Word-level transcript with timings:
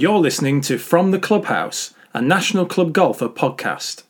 You're 0.00 0.16
listening 0.16 0.62
to 0.62 0.78
From 0.78 1.10
the 1.10 1.18
Clubhouse, 1.18 1.92
a 2.14 2.22
National 2.22 2.64
Club 2.64 2.94
Golfer 2.94 3.28
podcast. 3.28 4.04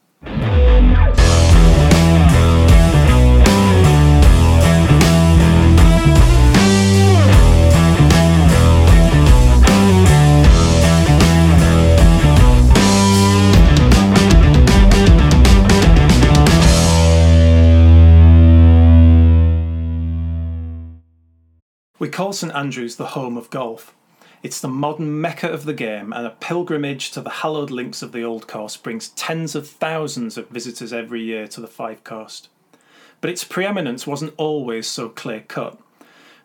We 21.98 22.08
call 22.08 22.32
St 22.32 22.54
Andrews 22.54 22.94
the 22.94 23.06
home 23.06 23.36
of 23.36 23.50
golf. 23.50 23.96
It's 24.42 24.60
the 24.60 24.68
modern 24.68 25.20
mecca 25.20 25.50
of 25.50 25.66
the 25.66 25.74
game, 25.74 26.14
and 26.14 26.26
a 26.26 26.30
pilgrimage 26.30 27.10
to 27.10 27.20
the 27.20 27.28
hallowed 27.28 27.70
links 27.70 28.00
of 28.00 28.12
the 28.12 28.22
old 28.22 28.48
course 28.48 28.74
brings 28.74 29.10
tens 29.10 29.54
of 29.54 29.68
thousands 29.68 30.38
of 30.38 30.48
visitors 30.48 30.94
every 30.94 31.20
year 31.20 31.46
to 31.48 31.60
the 31.60 31.66
Fife 31.66 32.02
Coast. 32.04 32.48
But 33.20 33.28
its 33.28 33.44
preeminence 33.44 34.06
wasn't 34.06 34.32
always 34.38 34.86
so 34.86 35.10
clear 35.10 35.44
cut. 35.46 35.78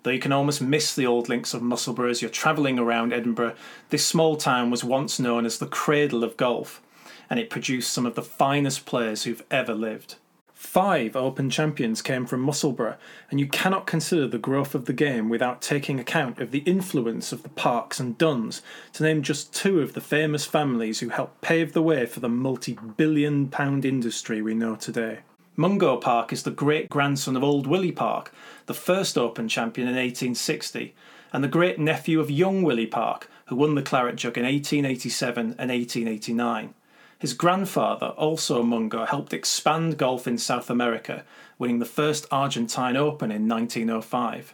Though 0.03 0.11
you 0.11 0.19
can 0.19 0.33
almost 0.33 0.61
miss 0.61 0.93
the 0.93 1.07
old 1.07 1.29
links 1.29 1.53
of 1.53 1.61
Musselburgh 1.61 2.11
as 2.11 2.21
you're 2.21 2.29
travelling 2.29 2.77
around 2.77 3.13
Edinburgh, 3.13 3.55
this 3.91 4.05
small 4.05 4.35
town 4.35 4.69
was 4.69 4.83
once 4.83 5.17
known 5.17 5.45
as 5.45 5.57
the 5.57 5.65
cradle 5.65 6.25
of 6.25 6.35
golf, 6.35 6.81
and 7.29 7.39
it 7.39 7.49
produced 7.49 7.93
some 7.93 8.05
of 8.05 8.15
the 8.15 8.21
finest 8.21 8.85
players 8.85 9.23
who've 9.23 9.43
ever 9.49 9.73
lived. 9.73 10.15
Five 10.55 11.17
Open 11.17 11.49
champions 11.49 12.01
came 12.01 12.25
from 12.25 12.39
Musselburgh, 12.39 12.95
and 13.29 13.41
you 13.41 13.45
cannot 13.45 13.85
consider 13.85 14.25
the 14.25 14.37
growth 14.37 14.73
of 14.73 14.85
the 14.85 14.93
game 14.93 15.27
without 15.27 15.61
taking 15.61 15.99
account 15.99 16.39
of 16.39 16.51
the 16.51 16.59
influence 16.59 17.33
of 17.33 17.43
the 17.43 17.49
Parks 17.49 17.99
and 17.99 18.17
Duns, 18.17 18.61
to 18.93 19.03
name 19.03 19.21
just 19.21 19.53
two 19.53 19.81
of 19.81 19.93
the 19.93 20.01
famous 20.01 20.45
families 20.45 21.01
who 21.01 21.09
helped 21.09 21.41
pave 21.41 21.73
the 21.73 21.81
way 21.81 22.05
for 22.05 22.21
the 22.21 22.29
multi 22.29 22.77
billion 22.95 23.49
pound 23.49 23.83
industry 23.83 24.41
we 24.41 24.53
know 24.53 24.77
today. 24.77 25.19
Mungo 25.57 25.97
Park 25.97 26.31
is 26.31 26.43
the 26.43 26.51
great 26.51 26.89
grandson 26.89 27.35
of 27.35 27.43
Old 27.43 27.67
Willie 27.67 27.91
Park, 27.91 28.33
the 28.65 28.73
first 28.73 29.17
Open 29.17 29.49
champion 29.49 29.89
in 29.89 29.95
1860, 29.95 30.95
and 31.33 31.43
the 31.43 31.49
great 31.49 31.79
nephew 31.79 32.21
of 32.21 32.31
young 32.31 32.63
Willie 32.63 32.87
Park, 32.87 33.29
who 33.47 33.57
won 33.57 33.75
the 33.75 33.81
Claret 33.81 34.15
Jug 34.15 34.37
in 34.37 34.45
1887 34.45 35.55
and 35.59 35.69
1889. 35.69 36.73
His 37.17 37.33
grandfather, 37.33 38.07
also 38.07 38.59
a 38.59 38.63
Mungo, 38.63 39.05
helped 39.05 39.31
expand 39.31 39.97
golf 39.97 40.27
in 40.27 40.37
South 40.37 40.69
America, 40.69 41.23
winning 41.57 41.79
the 41.79 41.85
first 41.85 42.25
Argentine 42.29 42.97
Open 42.97 43.31
in 43.31 43.47
1905. 43.47 44.53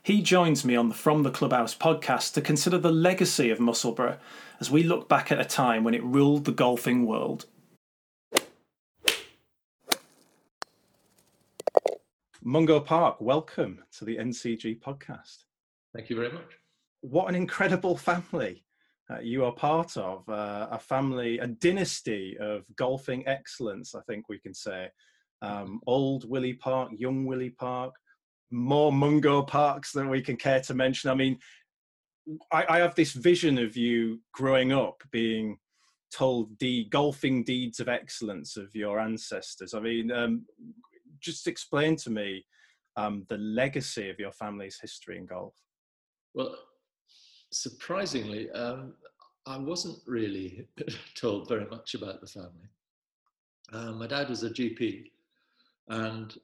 He 0.00 0.22
joins 0.22 0.64
me 0.64 0.76
on 0.76 0.88
the 0.88 0.94
From 0.94 1.24
the 1.24 1.30
Clubhouse 1.30 1.74
podcast 1.74 2.34
to 2.34 2.40
consider 2.40 2.78
the 2.78 2.92
legacy 2.92 3.50
of 3.50 3.58
Musselburgh 3.58 4.18
as 4.60 4.70
we 4.70 4.84
look 4.84 5.08
back 5.08 5.32
at 5.32 5.40
a 5.40 5.44
time 5.44 5.82
when 5.82 5.92
it 5.92 6.04
ruled 6.04 6.44
the 6.44 6.52
golfing 6.52 7.04
world. 7.04 7.46
Mungo 12.44 12.78
Park, 12.78 13.20
welcome 13.20 13.82
to 13.98 14.04
the 14.04 14.16
NCG 14.16 14.80
podcast. 14.80 15.44
Thank 15.92 16.08
you 16.10 16.16
very 16.16 16.30
much. 16.30 16.58
What 17.00 17.28
an 17.28 17.34
incredible 17.34 17.96
family 17.96 18.62
uh, 19.10 19.20
you 19.20 19.44
are 19.44 19.52
part 19.52 19.96
of 19.96 20.28
uh, 20.28 20.68
a 20.70 20.78
family, 20.78 21.38
a 21.38 21.46
dynasty 21.46 22.36
of 22.40 22.64
golfing 22.76 23.26
excellence, 23.26 23.94
I 23.94 24.00
think 24.02 24.28
we 24.28 24.38
can 24.38 24.54
say. 24.54 24.88
Um, 25.40 25.80
old 25.86 26.28
Willie 26.28 26.54
Park, 26.54 26.90
young 26.96 27.24
Willie 27.24 27.50
Park, 27.50 27.94
more 28.50 28.92
Mungo 28.92 29.42
Parks 29.42 29.92
than 29.92 30.08
we 30.08 30.20
can 30.20 30.36
care 30.36 30.60
to 30.60 30.74
mention. 30.74 31.10
I 31.10 31.14
mean, 31.14 31.38
I, 32.52 32.64
I 32.68 32.78
have 32.78 32.94
this 32.94 33.12
vision 33.12 33.58
of 33.58 33.76
you 33.76 34.20
growing 34.32 34.72
up 34.72 35.02
being 35.10 35.58
told 36.12 36.58
the 36.58 36.84
golfing 36.84 37.44
deeds 37.44 37.80
of 37.80 37.88
excellence 37.88 38.56
of 38.56 38.74
your 38.74 38.98
ancestors. 38.98 39.74
I 39.74 39.80
mean, 39.80 40.10
um, 40.10 40.44
just 41.20 41.46
explain 41.46 41.96
to 41.96 42.10
me 42.10 42.44
um, 42.96 43.24
the 43.28 43.38
legacy 43.38 44.10
of 44.10 44.18
your 44.18 44.32
family's 44.32 44.78
history 44.80 45.18
in 45.18 45.26
golf. 45.26 45.54
Well, 46.34 46.56
surprisingly, 47.50 48.50
um, 48.50 48.94
I 49.46 49.56
wasn't 49.56 49.98
really 50.06 50.66
told 51.14 51.48
very 51.48 51.66
much 51.66 51.94
about 51.94 52.20
the 52.20 52.26
family. 52.26 52.68
Uh, 53.72 53.92
my 53.92 54.06
dad 54.06 54.28
was 54.28 54.42
a 54.42 54.50
GP 54.50 55.10
and 55.88 56.34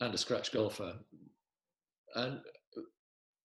and 0.00 0.12
a 0.12 0.18
scratch 0.18 0.52
golfer, 0.52 0.94
and 2.16 2.40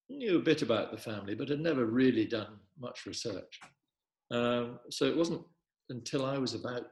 knew 0.10 0.38
a 0.38 0.42
bit 0.42 0.62
about 0.62 0.92
the 0.92 0.98
family, 0.98 1.36
but 1.36 1.50
had 1.50 1.60
never 1.60 1.86
really 1.86 2.26
done 2.26 2.58
much 2.80 3.06
research. 3.06 3.60
Um, 4.32 4.80
so 4.90 5.06
it 5.06 5.16
wasn't 5.16 5.44
until 5.90 6.26
I 6.26 6.38
was 6.38 6.56
about 6.56 6.88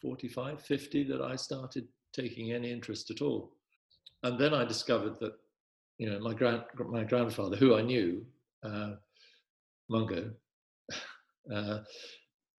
45, 0.00 0.62
50 0.62 1.04
that 1.04 1.20
I 1.20 1.36
started 1.36 1.88
taking 2.12 2.52
any 2.52 2.70
interest 2.70 3.10
at 3.10 3.20
all. 3.20 3.52
And 4.22 4.38
then 4.38 4.54
I 4.54 4.64
discovered 4.64 5.18
that, 5.20 5.34
you 5.98 6.08
know, 6.08 6.18
my 6.20 6.34
grand 6.34 6.62
my 6.88 7.04
grandfather, 7.04 7.56
who 7.56 7.76
I 7.76 7.82
knew, 7.82 8.24
uh, 8.62 8.92
Mungo, 9.88 10.30
uh, 11.54 11.78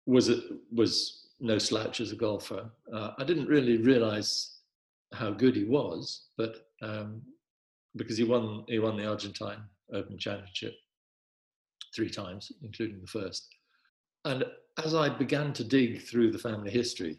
was 0.06 0.28
a, 0.28 0.40
was 0.72 1.28
no 1.40 1.58
slouch 1.58 2.00
as 2.00 2.12
a 2.12 2.16
golfer. 2.16 2.70
Uh, 2.92 3.10
I 3.18 3.24
didn't 3.24 3.46
really 3.46 3.78
realise 3.78 4.58
how 5.12 5.30
good 5.30 5.56
he 5.56 5.64
was, 5.64 6.26
but 6.36 6.56
um, 6.82 7.22
because 7.96 8.16
he 8.16 8.24
won 8.24 8.64
he 8.68 8.78
won 8.78 8.96
the 8.96 9.08
Argentine 9.08 9.62
Open 9.92 10.18
Championship 10.18 10.74
three 11.94 12.10
times, 12.10 12.52
including 12.62 13.00
the 13.00 13.06
first. 13.06 13.48
And 14.24 14.44
as 14.84 14.94
I 14.94 15.08
began 15.08 15.52
to 15.54 15.64
dig 15.64 16.02
through 16.02 16.30
the 16.30 16.38
family 16.38 16.70
history, 16.70 17.18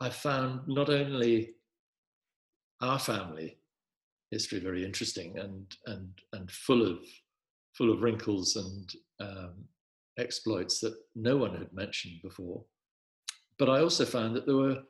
I 0.00 0.10
found 0.10 0.66
not 0.68 0.90
only 0.90 1.54
our 2.80 2.98
family 2.98 3.58
history 4.30 4.58
very 4.58 4.84
interesting 4.84 5.38
and 5.38 5.76
and 5.86 6.08
and 6.32 6.50
full 6.50 6.82
of 6.82 6.98
full 7.72 7.92
of 7.92 8.02
wrinkles 8.02 8.56
and 8.56 8.92
um, 9.20 9.54
exploits 10.18 10.80
that 10.80 10.94
no 11.14 11.36
one 11.36 11.56
had 11.56 11.72
mentioned 11.72 12.20
before. 12.22 12.64
But 13.58 13.70
I 13.70 13.80
also 13.80 14.04
found 14.04 14.36
that 14.36 14.46
there 14.46 14.56
were 14.56 14.82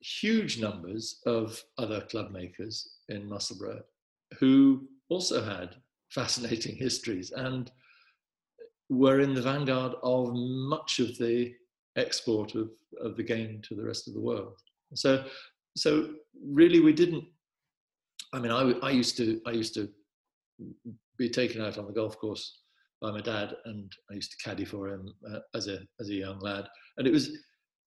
huge 0.00 0.60
numbers 0.60 1.20
of 1.26 1.62
other 1.78 2.00
club 2.02 2.30
makers 2.30 2.96
in 3.08 3.28
Musselburgh 3.28 3.82
who 4.38 4.88
also 5.08 5.42
had 5.42 5.76
fascinating 6.10 6.76
histories 6.76 7.30
and 7.30 7.70
were 8.88 9.20
in 9.20 9.34
the 9.34 9.42
vanguard 9.42 9.94
of 10.02 10.32
much 10.34 10.98
of 10.98 11.16
the 11.18 11.54
export 11.96 12.54
of, 12.56 12.70
of 13.00 13.16
the 13.16 13.22
game 13.22 13.60
to 13.62 13.74
the 13.74 13.84
rest 13.84 14.08
of 14.08 14.14
the 14.14 14.20
world. 14.20 14.58
So, 14.94 15.24
so 15.76 16.14
really, 16.44 16.80
we 16.80 16.92
didn't. 16.92 17.24
I 18.32 18.40
mean, 18.40 18.50
I, 18.50 18.72
I 18.82 18.90
used 18.90 19.16
to 19.18 19.40
I 19.46 19.52
used 19.52 19.74
to 19.74 19.88
be 21.18 21.28
taken 21.28 21.60
out 21.60 21.78
on 21.78 21.86
the 21.86 21.92
golf 21.92 22.18
course 22.18 22.60
by 23.00 23.10
my 23.10 23.20
dad, 23.20 23.54
and 23.64 23.92
I 24.10 24.14
used 24.14 24.32
to 24.32 24.48
caddy 24.48 24.64
for 24.64 24.88
him 24.88 25.08
uh, 25.32 25.40
as 25.54 25.68
a 25.68 25.80
as 26.00 26.08
a 26.08 26.14
young 26.14 26.38
lad. 26.40 26.68
And 26.98 27.06
it 27.06 27.12
was 27.12 27.30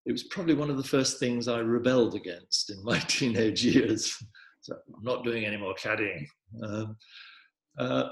it 0.06 0.12
was 0.12 0.24
probably 0.24 0.54
one 0.54 0.70
of 0.70 0.76
the 0.76 0.82
first 0.82 1.18
things 1.18 1.48
I 1.48 1.58
rebelled 1.58 2.14
against 2.14 2.70
in 2.70 2.82
my 2.84 2.98
teenage 3.08 3.64
years. 3.64 4.16
so 4.60 4.74
I'm 4.74 5.02
not 5.02 5.24
doing 5.24 5.44
any 5.44 5.56
more 5.56 5.74
caddying. 5.74 6.26
Um, 6.62 6.96
uh, 7.78 8.08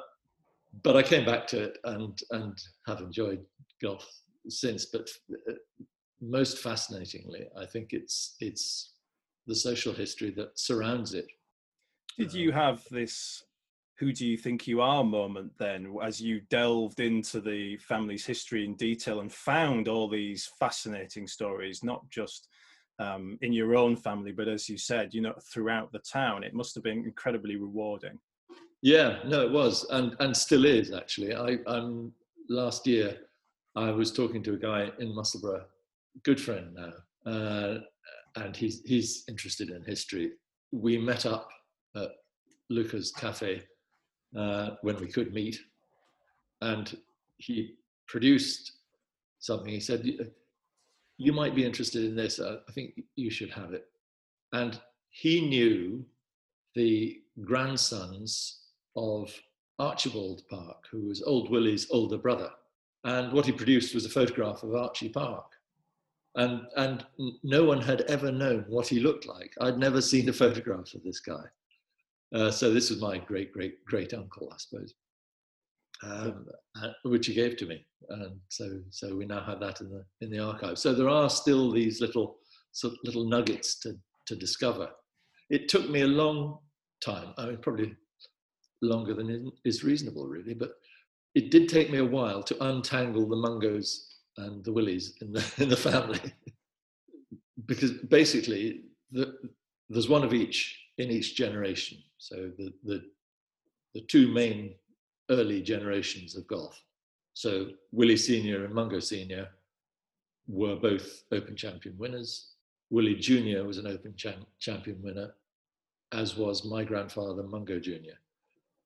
but 0.83 0.97
I 0.97 1.03
came 1.03 1.25
back 1.25 1.47
to 1.49 1.63
it 1.63 1.79
and 1.85 2.19
and 2.31 2.57
have 2.87 3.01
enjoyed 3.01 3.45
golf 3.83 4.09
since. 4.49 4.87
But 4.87 5.11
uh, 5.49 5.55
most 6.21 6.59
fascinatingly, 6.59 7.49
I 7.59 7.67
think 7.67 7.89
it's 7.93 8.37
it's 8.41 8.95
the 9.47 9.55
social 9.55 9.93
history 9.93 10.31
that 10.31 10.59
surrounds 10.59 11.15
it. 11.15 11.27
Did 12.19 12.33
you 12.33 12.53
have 12.53 12.85
this 12.91 13.43
who 14.03 14.13
do 14.13 14.27
you 14.27 14.37
think 14.37 14.67
you 14.67 14.81
are 14.81 15.05
moment 15.05 15.53
then 15.61 15.95
as 16.03 16.21
you 16.21 16.41
delved 16.51 16.99
into 16.99 17.41
the 17.41 17.77
family's 17.77 18.27
history 18.27 18.65
in 18.65 18.75
detail 18.75 19.21
and 19.21 19.33
found 19.33 19.87
all 19.87 20.09
these 20.09 20.51
fascinating 20.59 21.25
stories 21.25 21.85
not 21.85 22.03
just 22.11 22.49
um, 22.99 23.39
in 23.43 23.53
your 23.53 23.77
own 23.77 23.95
family 23.95 24.33
but 24.33 24.49
as 24.49 24.69
you 24.69 24.77
said 24.77 25.15
you 25.15 25.21
know 25.21 25.35
throughout 25.53 25.93
the 25.93 26.01
town? 26.01 26.43
It 26.43 26.53
must 26.53 26.75
have 26.75 26.83
been 26.83 27.05
incredibly 27.05 27.55
rewarding. 27.55 28.19
Yeah 28.83 29.21
no 29.25 29.43
it 29.47 29.53
was 29.53 29.87
and 29.91 30.17
and 30.19 30.37
still 30.37 30.65
is 30.65 30.93
actually. 30.93 31.33
I 31.37 31.59
i'm 31.69 32.13
last 32.49 32.89
year 32.89 33.17
i 33.77 33.89
was 33.93 34.11
talking 34.11 34.43
to 34.43 34.55
a 34.55 34.59
guy 34.59 34.91
in 34.99 35.15
musselburgh 35.15 35.63
good 36.25 36.41
friend 36.41 36.75
now 36.75 36.93
uh, 37.33 37.79
and 38.35 38.57
he's 38.57 38.83
he's 38.85 39.23
interested 39.29 39.71
in 39.71 39.85
history. 39.85 40.33
We 40.73 40.99
met 40.99 41.25
up 41.25 41.49
at 41.95 42.11
Luca's 42.69 43.13
cafe 43.13 43.63
uh, 44.37 44.71
when 44.83 44.97
we 44.97 45.07
could 45.07 45.33
meet. 45.33 45.61
And 46.61 46.97
he 47.37 47.75
produced 48.07 48.73
something. 49.39 49.73
He 49.73 49.81
said, 49.81 50.07
You 51.17 51.33
might 51.33 51.55
be 51.55 51.65
interested 51.65 52.05
in 52.05 52.17
this. 52.17 52.41
I 52.41 52.59
think 52.73 53.03
you 53.17 53.31
should 53.31 53.51
have 53.51 53.73
it. 53.73 53.89
And 54.53 54.81
he 55.11 55.41
knew 55.47 56.05
the 56.75 57.21
grandsons 57.45 58.61
of 58.97 59.33
Archibald 59.79 60.43
Park, 60.49 60.87
who 60.91 61.09
was 61.09 61.23
Old 61.23 61.51
Willie's 61.51 61.87
older 61.91 62.19
brother. 62.19 62.51
And 63.05 63.33
what 63.33 63.47
he 63.47 63.53
produced 63.53 63.95
was 63.95 64.05
a 64.05 64.11
photograph 64.11 64.63
of 64.63 64.75
Archie 64.75 65.09
Park. 65.09 65.47
And, 66.37 66.63
and 66.77 67.05
no 67.43 67.65
one 67.65 67.81
had 67.81 68.03
ever 68.03 68.31
known 68.31 68.65
what 68.69 68.87
he 68.87 69.01
looked 69.01 69.27
like. 69.27 69.55
I'd 69.61 69.79
never 69.79 70.01
seen 70.01 70.29
a 70.29 70.33
photograph 70.33 70.95
of 70.95 71.03
this 71.03 71.21
guy. 71.21 71.45
Uh, 72.35 72.51
so 72.51 72.73
this 72.73 72.91
was 72.91 73.01
my 73.01 73.19
great, 73.19 73.53
great, 73.53 73.85
great 73.85 74.15
uncle, 74.15 74.51
I 74.53 74.57
suppose, 74.59 74.95
um, 76.03 76.47
uh, 76.83 76.89
which 77.05 77.27
he 77.27 77.35
gave 77.35 77.57
to 77.59 77.67
me. 77.67 77.85
And 78.09 78.41
so, 78.49 78.81
so 78.91 79.15
we 79.15 79.27
now 79.27 79.45
have 79.45 79.61
that 79.61 79.81
in 79.81 79.91
the, 79.91 80.05
in 80.21 80.31
the 80.31 80.39
archive. 80.39 80.79
So 80.79 80.95
there 80.95 81.09
are 81.09 81.29
still 81.29 81.71
these 81.71 82.01
little, 82.01 82.37
sort 82.73 82.95
of 82.95 82.99
little 83.05 83.29
nuggets 83.29 83.79
to, 83.81 83.95
to 84.27 84.37
discover. 84.37 84.89
It 85.51 85.69
took 85.69 85.91
me 85.91 86.03
a 86.03 86.07
long 86.07 86.59
time. 87.05 87.35
I 87.37 87.47
mean, 87.47 87.59
probably 87.59 87.95
longer 88.81 89.15
than 89.15 89.51
is 89.65 89.85
reasonable, 89.85 90.27
really. 90.27 90.55
But 90.55 90.73
it 91.35 91.51
did 91.51 91.69
take 91.69 91.91
me 91.91 91.99
a 91.99 92.05
while 92.05 92.43
to 92.43 92.65
untangle 92.65 93.29
the 93.29 93.37
Mungos 93.37 93.97
and 94.37 94.65
the 94.65 94.73
Willies 94.73 95.15
in 95.21 95.33
the 95.33 95.55
in 95.59 95.69
the 95.69 95.77
family, 95.77 96.21
because 97.67 97.93
basically 97.93 98.83
the, 99.11 99.35
there's 99.89 100.09
one 100.09 100.25
of 100.25 100.35
each 100.35 100.79
in 100.99 101.11
each 101.11 101.37
generation. 101.37 101.99
So 102.23 102.51
the 102.59 102.73
the 102.85 103.03
the 103.95 104.03
two 104.03 104.33
main 104.33 104.75
early 105.31 105.63
generations 105.63 106.37
of 106.37 106.47
golf. 106.47 106.81
So 107.35 107.69
Willie 107.93 108.17
Senior 108.17 108.65
and 108.65 108.75
Mungo 108.75 109.01
Senior 109.01 109.49
were 110.47 110.77
both 110.77 111.25
Open 111.33 111.57
Champion 111.57 111.97
winners. 111.99 112.53
Willie 112.91 113.17
Junior 113.17 113.65
was 113.65 113.79
an 113.79 113.87
Open 113.87 114.15
Cham- 114.17 114.47
Champion 114.59 115.01
winner, 115.03 115.35
as 116.13 116.37
was 116.37 116.65
my 116.65 116.85
grandfather 116.85 117.43
Mungo 117.43 117.79
Junior 117.79 118.19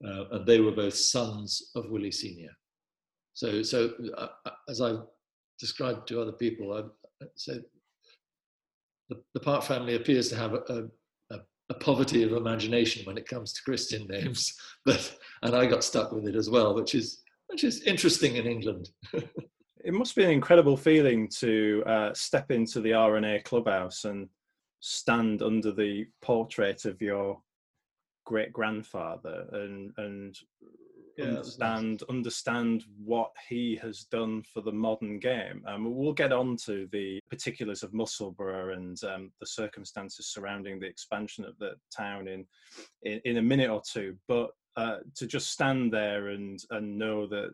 uh, 0.05 0.25
and 0.33 0.47
they 0.47 0.61
were 0.61 0.73
both 0.73 0.95
sons 0.95 1.71
of 1.75 1.91
Willie 1.91 2.11
Senior. 2.11 2.51
So, 3.33 3.63
so 3.63 3.93
uh, 4.17 4.29
uh, 4.45 4.51
as 4.69 4.81
I've 4.81 5.03
described 5.59 6.09
to 6.09 6.21
other 6.21 6.33
people, 6.33 6.73
I've 6.73 7.29
said 7.35 7.65
the, 9.09 9.23
the 9.35 9.41
Park 9.41 9.65
family 9.65 9.95
appears 9.95 10.29
to 10.31 10.37
have 10.37 10.55
a, 10.55 10.63
a, 10.69 10.83
a, 11.71 11.75
poverty 11.75 12.23
of 12.23 12.33
imagination 12.33 13.05
when 13.07 13.19
it 13.19 13.29
comes 13.29 13.53
to 13.53 13.63
Christian 13.63 14.07
names, 14.11 14.55
but 14.85 15.17
and 15.43 15.55
I 15.55 15.67
got 15.67 15.85
stuck 15.85 16.13
with 16.13 16.27
it 16.27 16.37
as 16.37 16.51
well, 16.51 16.75
which 16.75 16.95
is 16.95 17.23
which 17.49 17.65
is 17.65 17.83
interesting 17.83 18.37
in 18.37 18.47
England. 18.47 18.91
it 19.13 19.95
must 19.95 20.17
be 20.17 20.25
an 20.25 20.31
incredible 20.31 20.77
feeling 20.77 21.29
to 21.39 21.83
uh, 21.87 22.13
step 22.13 22.51
into 22.51 22.81
the 22.81 22.93
R&A 22.93 23.41
clubhouse 23.43 24.05
and 24.05 24.29
stand 24.81 25.43
under 25.43 25.71
the 25.71 26.07
portrait 26.23 26.85
of 26.85 27.01
your 27.01 27.41
great 28.25 28.53
grandfather 28.53 29.47
and 29.53 29.93
and 29.97 30.37
yeah, 31.17 31.25
understand 31.27 32.01
nice. 32.01 32.09
understand 32.09 32.85
what 33.03 33.31
he 33.49 33.79
has 33.83 34.05
done 34.05 34.43
for 34.43 34.61
the 34.61 34.73
modern 34.73 35.19
game. 35.19 35.63
Um, 35.67 35.95
we'll 35.95 36.13
get 36.13 36.33
on 36.33 36.57
to 36.65 36.89
the 36.93 37.21
particulars 37.31 37.83
of 37.83 37.95
Musselburgh 37.95 38.77
and 38.77 39.03
um, 39.05 39.33
the 39.41 39.47
circumstances 39.47 40.27
surrounding 40.27 40.79
the 40.79 40.87
expansion 40.87 41.45
of 41.45 41.59
the 41.59 41.73
town 41.95 42.29
in 42.29 42.45
in, 43.03 43.21
in 43.25 43.37
a 43.39 43.43
minute 43.43 43.71
or 43.71 43.83
two. 43.87 44.17
But 44.29 44.51
uh, 44.77 44.99
to 45.15 45.27
just 45.27 45.51
stand 45.51 45.93
there 45.93 46.29
and 46.29 46.61
and 46.71 46.99
know 46.99 47.27
that 47.27 47.51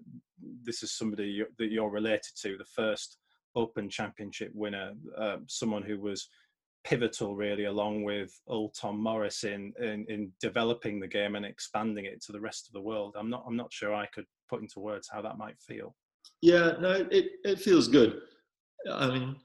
this 0.64 0.82
is 0.82 0.92
somebody 0.92 1.26
you, 1.26 1.46
that 1.58 1.70
you're 1.70 1.90
related 1.90 2.32
to, 2.42 2.56
the 2.56 2.64
first 2.64 3.18
Open 3.54 3.88
Championship 3.88 4.50
winner, 4.54 4.94
uh, 5.16 5.36
someone 5.46 5.82
who 5.82 6.00
was 6.00 6.28
pivotal 6.84 7.36
really 7.36 7.64
along 7.64 8.02
with 8.02 8.38
old 8.46 8.74
Tom 8.74 8.98
Morris 9.00 9.44
in, 9.44 9.72
in 9.80 10.04
in 10.08 10.32
developing 10.40 10.98
the 10.98 11.08
game 11.08 11.36
and 11.36 11.44
expanding 11.44 12.04
it 12.04 12.22
to 12.22 12.32
the 12.32 12.40
rest 12.40 12.66
of 12.66 12.72
the 12.72 12.80
world. 12.80 13.14
I'm 13.18 13.30
not 13.30 13.44
I'm 13.46 13.56
not 13.56 13.72
sure 13.72 13.94
I 13.94 14.06
could 14.06 14.26
put 14.48 14.60
into 14.60 14.80
words 14.80 15.08
how 15.12 15.22
that 15.22 15.38
might 15.38 15.58
feel. 15.60 15.94
Yeah, 16.40 16.72
no, 16.80 17.06
it, 17.10 17.32
it 17.44 17.60
feels 17.60 17.88
good. 17.88 18.20
I 18.90 19.06
mean, 19.08 19.36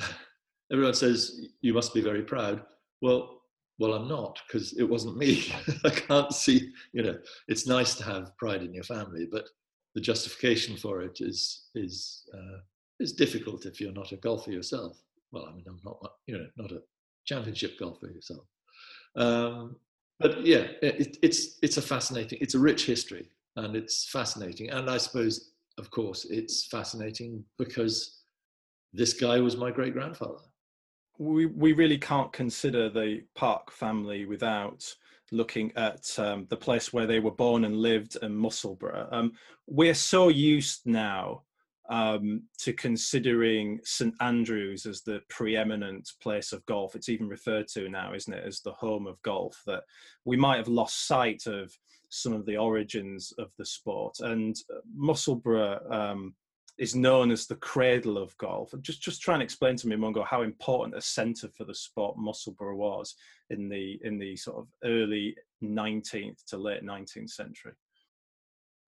everyone 0.72 0.94
says 0.94 1.48
you 1.60 1.74
must 1.74 1.94
be 1.94 2.00
very 2.00 2.22
proud. 2.22 2.62
Well, 3.02 3.40
well, 3.78 3.94
I'm 3.94 4.08
not 4.08 4.38
because 4.46 4.74
it 4.78 4.84
wasn't 4.84 5.16
me. 5.16 5.52
I 5.84 5.90
can't 5.90 6.32
see. 6.32 6.72
You 6.92 7.02
know, 7.02 7.18
it's 7.48 7.66
nice 7.66 7.94
to 7.96 8.04
have 8.04 8.36
pride 8.36 8.62
in 8.62 8.74
your 8.74 8.84
family, 8.84 9.26
but 9.30 9.48
the 9.94 10.00
justification 10.00 10.76
for 10.76 11.02
it 11.02 11.18
is 11.20 11.68
is 11.74 12.24
uh, 12.34 12.58
is 12.98 13.12
difficult 13.12 13.64
if 13.64 13.80
you're 13.80 13.92
not 13.92 14.12
a 14.12 14.16
golfer 14.16 14.50
yourself 14.50 15.00
well, 15.32 15.46
I 15.46 15.54
mean, 15.54 15.64
I'm 15.68 15.80
not, 15.84 16.12
you 16.26 16.38
know, 16.38 16.46
not 16.56 16.72
a 16.72 16.82
championship 17.24 17.78
golfer 17.78 18.08
yourself. 18.08 18.44
Um, 19.16 19.76
but 20.18 20.44
yeah, 20.44 20.66
it, 20.82 21.16
it's 21.22 21.58
it's 21.62 21.76
a 21.78 21.82
fascinating, 21.82 22.38
it's 22.40 22.54
a 22.54 22.58
rich 22.58 22.86
history, 22.86 23.30
and 23.56 23.74
it's 23.74 24.08
fascinating. 24.10 24.70
And 24.70 24.90
I 24.90 24.98
suppose, 24.98 25.52
of 25.78 25.90
course, 25.90 26.26
it's 26.28 26.66
fascinating 26.66 27.44
because 27.58 28.20
this 28.92 29.14
guy 29.14 29.40
was 29.40 29.56
my 29.56 29.70
great 29.70 29.94
grandfather. 29.94 30.44
We 31.18 31.46
we 31.46 31.72
really 31.72 31.98
can't 31.98 32.32
consider 32.32 32.88
the 32.88 33.22
Park 33.34 33.70
family 33.70 34.26
without 34.26 34.84
looking 35.32 35.72
at 35.76 36.18
um, 36.18 36.46
the 36.50 36.56
place 36.56 36.92
where 36.92 37.06
they 37.06 37.20
were 37.20 37.30
born 37.30 37.64
and 37.64 37.76
lived 37.76 38.16
in 38.20 38.34
Musselburgh. 38.34 39.06
Um, 39.12 39.32
we're 39.66 39.94
so 39.94 40.28
used 40.28 40.80
now 40.86 41.42
um, 41.90 42.44
to 42.58 42.72
considering 42.72 43.80
St 43.84 44.14
Andrews 44.20 44.86
as 44.86 45.02
the 45.02 45.20
preeminent 45.28 46.08
place 46.22 46.52
of 46.52 46.64
golf. 46.66 46.94
It's 46.94 47.08
even 47.08 47.28
referred 47.28 47.66
to 47.74 47.88
now, 47.88 48.14
isn't 48.14 48.32
it, 48.32 48.44
as 48.46 48.60
the 48.60 48.72
home 48.72 49.08
of 49.08 49.20
golf, 49.22 49.60
that 49.66 49.82
we 50.24 50.36
might 50.36 50.58
have 50.58 50.68
lost 50.68 51.08
sight 51.08 51.46
of 51.46 51.76
some 52.08 52.32
of 52.32 52.46
the 52.46 52.56
origins 52.56 53.32
of 53.38 53.50
the 53.58 53.64
sport. 53.64 54.20
And 54.20 54.56
uh, 54.72 54.80
Musselburgh 54.94 55.80
um, 55.90 56.34
is 56.78 56.94
known 56.94 57.32
as 57.32 57.46
the 57.46 57.56
cradle 57.56 58.18
of 58.18 58.36
golf. 58.38 58.72
Just, 58.82 59.02
just 59.02 59.20
try 59.20 59.34
and 59.34 59.42
explain 59.42 59.74
to 59.76 59.88
me, 59.88 59.96
Mungo, 59.96 60.22
how 60.22 60.42
important 60.42 60.96
a 60.96 61.00
centre 61.00 61.48
for 61.48 61.64
the 61.64 61.74
sport 61.74 62.16
Musselburgh 62.16 62.76
was 62.76 63.16
in 63.50 63.68
the 63.68 63.98
in 64.02 64.18
the 64.18 64.36
sort 64.36 64.58
of 64.58 64.68
early 64.84 65.36
19th 65.62 66.44
to 66.46 66.56
late 66.56 66.84
19th 66.84 67.30
century. 67.30 67.72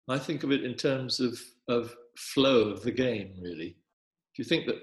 I 0.10 0.18
think 0.18 0.44
of 0.44 0.52
it 0.52 0.64
in 0.64 0.74
terms 0.74 1.20
of, 1.20 1.40
of 1.68 1.96
flow 2.18 2.70
of 2.70 2.82
the 2.82 2.92
game, 2.92 3.34
really. 3.40 3.76
If 4.34 4.40
you 4.40 4.44
think 4.44 4.66
that 4.66 4.82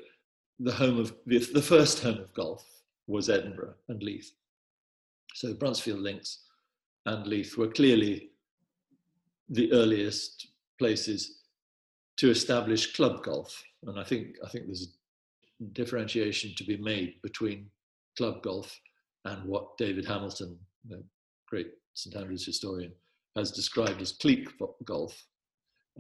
the 0.61 0.73
home 0.73 0.99
of 0.99 1.15
the, 1.27 1.39
the 1.39 1.63
first 1.63 2.03
home 2.03 2.19
of 2.19 2.33
golf 2.35 2.65
was 3.07 3.29
Edinburgh 3.29 3.75
and 3.89 4.03
Leith, 4.03 4.31
so 5.35 5.53
Bruntsfield 5.55 6.01
Links 6.01 6.45
and 7.07 7.27
Leith 7.27 7.57
were 7.57 7.69
clearly 7.69 8.31
the 9.49 9.73
earliest 9.73 10.49
places 10.79 11.43
to 12.17 12.31
establish 12.31 12.95
club 12.95 13.23
golf, 13.23 13.63
and 13.85 13.99
I 14.01 14.05
think 14.05 14.37
I 14.45 14.49
think 14.49 14.67
there's 14.67 14.97
differentiation 15.73 16.55
to 16.57 16.65
be 16.65 16.77
made 16.79 17.21
between 17.23 17.71
club 18.17 18.43
golf 18.43 18.79
and 19.25 19.45
what 19.45 19.77
David 19.77 20.07
Hamilton, 20.07 20.59
the 20.89 21.03
great 21.49 21.73
St 21.95 22.17
Andrews 22.17 22.47
historian, 22.47 22.93
as 23.37 23.51
described 23.51 24.01
as 24.01 24.13
clique 24.13 24.49
golf. 24.85 25.17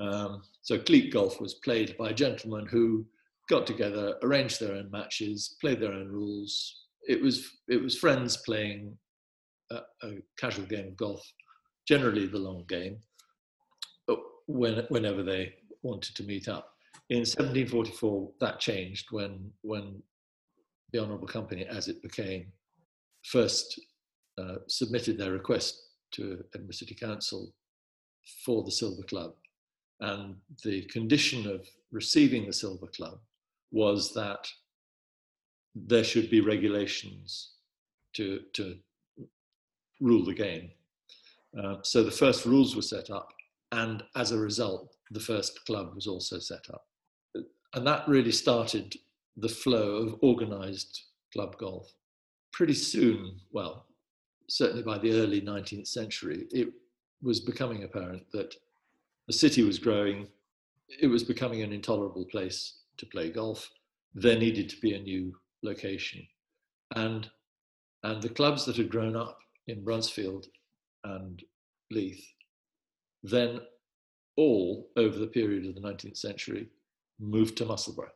Um, 0.00 0.42
so 0.62 0.78
clique 0.78 1.12
golf 1.12 1.40
was 1.40 1.54
played 1.54 1.96
by 1.96 2.12
gentlemen 2.12 2.66
who 2.66 3.06
got 3.48 3.66
together, 3.66 4.16
arranged 4.22 4.60
their 4.60 4.74
own 4.74 4.90
matches, 4.90 5.56
played 5.60 5.80
their 5.80 5.92
own 5.92 6.08
rules. 6.08 6.84
It 7.08 7.22
was 7.22 7.48
it 7.68 7.82
was 7.82 7.98
friends 7.98 8.38
playing 8.38 8.96
a, 9.70 9.80
a 10.02 10.12
casual 10.38 10.66
game 10.66 10.88
of 10.88 10.96
golf, 10.96 11.22
generally 11.86 12.26
the 12.26 12.38
long 12.38 12.64
game, 12.68 12.98
when, 14.46 14.84
whenever 14.88 15.22
they 15.22 15.54
wanted 15.82 16.14
to 16.16 16.24
meet 16.24 16.48
up. 16.48 16.72
In 17.10 17.18
1744, 17.18 18.30
that 18.40 18.58
changed 18.58 19.06
when 19.12 19.50
when 19.62 20.02
the 20.92 20.98
Honourable 21.00 21.28
Company, 21.28 21.66
as 21.66 21.88
it 21.88 22.02
became, 22.02 22.52
first 23.24 23.80
uh, 24.38 24.56
submitted 24.68 25.18
their 25.18 25.32
request 25.32 25.85
to 26.16 26.44
Edinburgh 26.54 26.74
City 26.74 26.94
Council 26.94 27.52
for 28.44 28.62
the 28.64 28.70
Silver 28.70 29.02
Club. 29.02 29.34
And 30.00 30.36
the 30.64 30.82
condition 30.82 31.48
of 31.48 31.66
receiving 31.90 32.46
the 32.46 32.52
Silver 32.52 32.86
Club 32.88 33.18
was 33.70 34.12
that 34.14 34.48
there 35.74 36.04
should 36.04 36.30
be 36.30 36.40
regulations 36.40 37.52
to, 38.14 38.40
to 38.54 38.76
rule 40.00 40.24
the 40.24 40.34
game. 40.34 40.70
Uh, 41.58 41.76
so 41.82 42.02
the 42.02 42.10
first 42.10 42.44
rules 42.44 42.76
were 42.76 42.82
set 42.82 43.10
up, 43.10 43.32
and 43.72 44.02
as 44.14 44.32
a 44.32 44.38
result, 44.38 44.96
the 45.10 45.20
first 45.20 45.64
club 45.64 45.94
was 45.94 46.06
also 46.06 46.38
set 46.38 46.68
up. 46.72 46.86
And 47.74 47.86
that 47.86 48.06
really 48.08 48.32
started 48.32 48.94
the 49.36 49.48
flow 49.48 49.96
of 49.96 50.18
organized 50.22 51.02
club 51.32 51.56
golf. 51.58 51.92
Pretty 52.52 52.74
soon, 52.74 53.40
well, 53.52 53.85
certainly 54.48 54.82
by 54.82 54.98
the 54.98 55.12
early 55.12 55.40
19th 55.40 55.88
century, 55.88 56.46
it 56.50 56.68
was 57.22 57.40
becoming 57.40 57.84
apparent 57.84 58.24
that 58.32 58.54
the 59.26 59.32
city 59.32 59.62
was 59.62 59.78
growing. 59.78 60.28
It 61.00 61.08
was 61.08 61.24
becoming 61.24 61.62
an 61.62 61.72
intolerable 61.72 62.24
place 62.26 62.78
to 62.98 63.06
play 63.06 63.30
golf. 63.30 63.70
There 64.14 64.38
needed 64.38 64.68
to 64.70 64.80
be 64.80 64.94
a 64.94 65.00
new 65.00 65.34
location. 65.62 66.26
And, 66.94 67.28
and 68.04 68.22
the 68.22 68.28
clubs 68.28 68.64
that 68.66 68.76
had 68.76 68.90
grown 68.90 69.16
up 69.16 69.38
in 69.66 69.84
Bruntsfield 69.84 70.46
and 71.04 71.42
Leith 71.90 72.24
then 73.22 73.60
all 74.36 74.88
over 74.96 75.18
the 75.18 75.26
period 75.26 75.66
of 75.66 75.74
the 75.74 75.80
19th 75.80 76.16
century 76.16 76.68
moved 77.18 77.56
to 77.56 77.64
Musselburgh. 77.64 78.10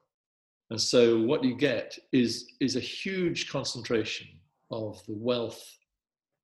And 0.71 0.81
so 0.81 1.21
what 1.21 1.43
you 1.43 1.57
get 1.57 1.99
is, 2.13 2.53
is 2.61 2.77
a 2.77 2.81
huge 2.81 3.51
concentration 3.51 4.29
of 4.71 5.05
the 5.07 5.15
wealth, 5.15 5.79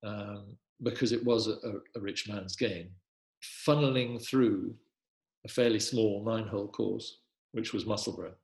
um, 0.07 0.45
because 0.83 1.13
it 1.13 1.25
was 1.25 1.49
a, 1.49 1.57
a, 1.97 2.01
rich 2.01 2.29
man's 2.29 2.55
game, 2.55 2.89
funneling 3.67 4.25
through 4.25 4.75
a 5.45 5.49
fairly 5.49 5.81
small 5.81 6.25
nine-hole 6.25 6.69
course, 6.69 7.19
which 7.53 7.73
was 7.73 7.87
Musselburgh, 7.87 8.35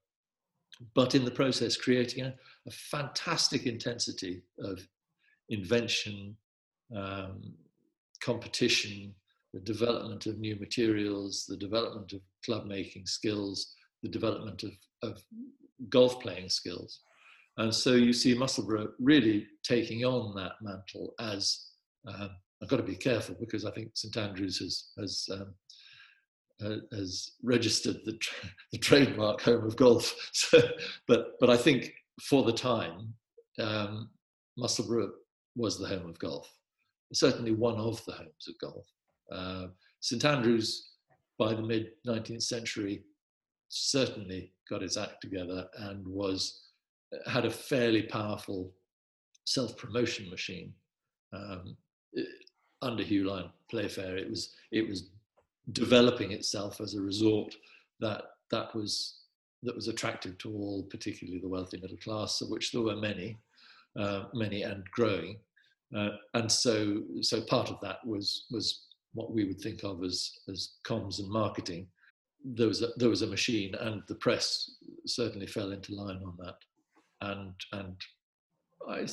but 0.94 1.14
in 1.14 1.24
the 1.24 1.30
process 1.30 1.76
creating 1.76 2.24
a, 2.24 2.34
a 2.66 2.70
fantastic 2.70 3.66
intensity 3.66 4.42
of 4.60 4.80
invention, 5.50 6.36
um, 6.96 7.42
competition, 8.20 9.14
the 9.52 9.60
development 9.60 10.26
of 10.26 10.38
new 10.38 10.56
materials, 10.56 11.44
the 11.46 11.56
development 11.56 12.12
of 12.12 12.20
club 12.44 12.66
making 12.66 13.06
skills, 13.06 13.74
the 14.02 14.08
development 14.08 14.62
of, 14.62 14.72
of 15.02 15.22
golf 15.90 16.20
playing 16.20 16.48
skills. 16.48 17.00
And 17.58 17.74
so 17.74 17.92
you 17.92 18.12
see 18.12 18.34
Musselburgh 18.34 18.90
really 18.98 19.46
taking 19.62 20.04
on 20.04 20.34
that 20.36 20.52
mantle 20.62 21.14
as 21.20 21.66
um, 22.08 22.30
I've 22.62 22.68
got 22.68 22.76
to 22.76 22.82
be 22.82 22.96
careful 22.96 23.36
because 23.38 23.64
I 23.64 23.70
think 23.72 23.90
St 23.94 24.16
Andrews 24.16 24.58
has 24.58 24.90
has 24.98 25.28
um, 25.32 25.54
uh, 26.64 26.96
has 26.96 27.32
registered 27.42 27.96
the, 28.04 28.16
tra- 28.18 28.48
the, 28.72 28.78
trademark 28.78 29.40
home 29.40 29.64
of 29.64 29.76
golf. 29.76 30.14
So, 30.32 30.60
but 31.08 31.32
but 31.40 31.50
I 31.50 31.56
think 31.56 31.92
for 32.20 32.44
the 32.44 32.52
time, 32.52 33.14
um, 33.58 34.10
Musselburgh 34.56 35.10
was 35.56 35.78
the 35.78 35.88
home 35.88 36.08
of 36.08 36.18
golf. 36.18 36.48
Certainly 37.12 37.52
one 37.52 37.76
of 37.76 38.02
the 38.06 38.12
homes 38.12 38.48
of 38.48 38.58
golf. 38.58 38.86
Uh, 39.30 39.66
St 40.00 40.24
Andrews, 40.24 40.90
by 41.38 41.54
the 41.54 41.62
mid 41.62 41.90
19th 42.06 42.42
century, 42.42 43.04
certainly 43.68 44.52
got 44.70 44.82
its 44.82 44.96
act 44.96 45.20
together 45.20 45.66
and 45.78 46.06
was 46.06 46.71
had 47.26 47.44
a 47.44 47.50
fairly 47.50 48.02
powerful 48.02 48.72
self-promotion 49.44 50.30
machine. 50.30 50.72
Um, 51.32 51.76
under 52.82 53.02
Hugh 53.02 53.24
Lyon 53.24 53.50
Playfair, 53.70 54.16
it 54.16 54.28
was 54.28 54.54
it 54.70 54.86
was 54.88 55.10
developing 55.72 56.32
itself 56.32 56.80
as 56.80 56.94
a 56.94 57.00
resort 57.00 57.54
that 58.00 58.22
that 58.50 58.74
was 58.74 59.22
that 59.62 59.74
was 59.74 59.88
attractive 59.88 60.36
to 60.38 60.52
all, 60.52 60.82
particularly 60.90 61.40
the 61.40 61.48
wealthy 61.48 61.78
middle 61.80 61.96
class, 61.98 62.40
of 62.40 62.50
which 62.50 62.72
there 62.72 62.82
were 62.82 62.96
many, 62.96 63.38
uh, 63.98 64.24
many 64.34 64.62
and 64.62 64.84
growing. 64.90 65.38
Uh, 65.96 66.10
and 66.34 66.50
so, 66.50 67.02
so 67.20 67.40
part 67.42 67.70
of 67.70 67.78
that 67.80 68.04
was 68.04 68.46
was 68.50 68.86
what 69.14 69.32
we 69.32 69.44
would 69.44 69.60
think 69.60 69.84
of 69.84 70.02
as 70.02 70.32
as 70.48 70.74
comms 70.84 71.18
and 71.18 71.28
marketing. 71.28 71.86
There 72.44 72.66
was 72.66 72.82
a, 72.82 72.88
there 72.96 73.10
was 73.10 73.22
a 73.22 73.26
machine, 73.26 73.74
and 73.76 74.02
the 74.08 74.16
press 74.16 74.72
certainly 75.06 75.46
fell 75.46 75.72
into 75.72 75.94
line 75.94 76.20
on 76.24 76.36
that. 76.38 76.56
And 77.30 77.54
and 77.72 77.96
I 78.88 79.06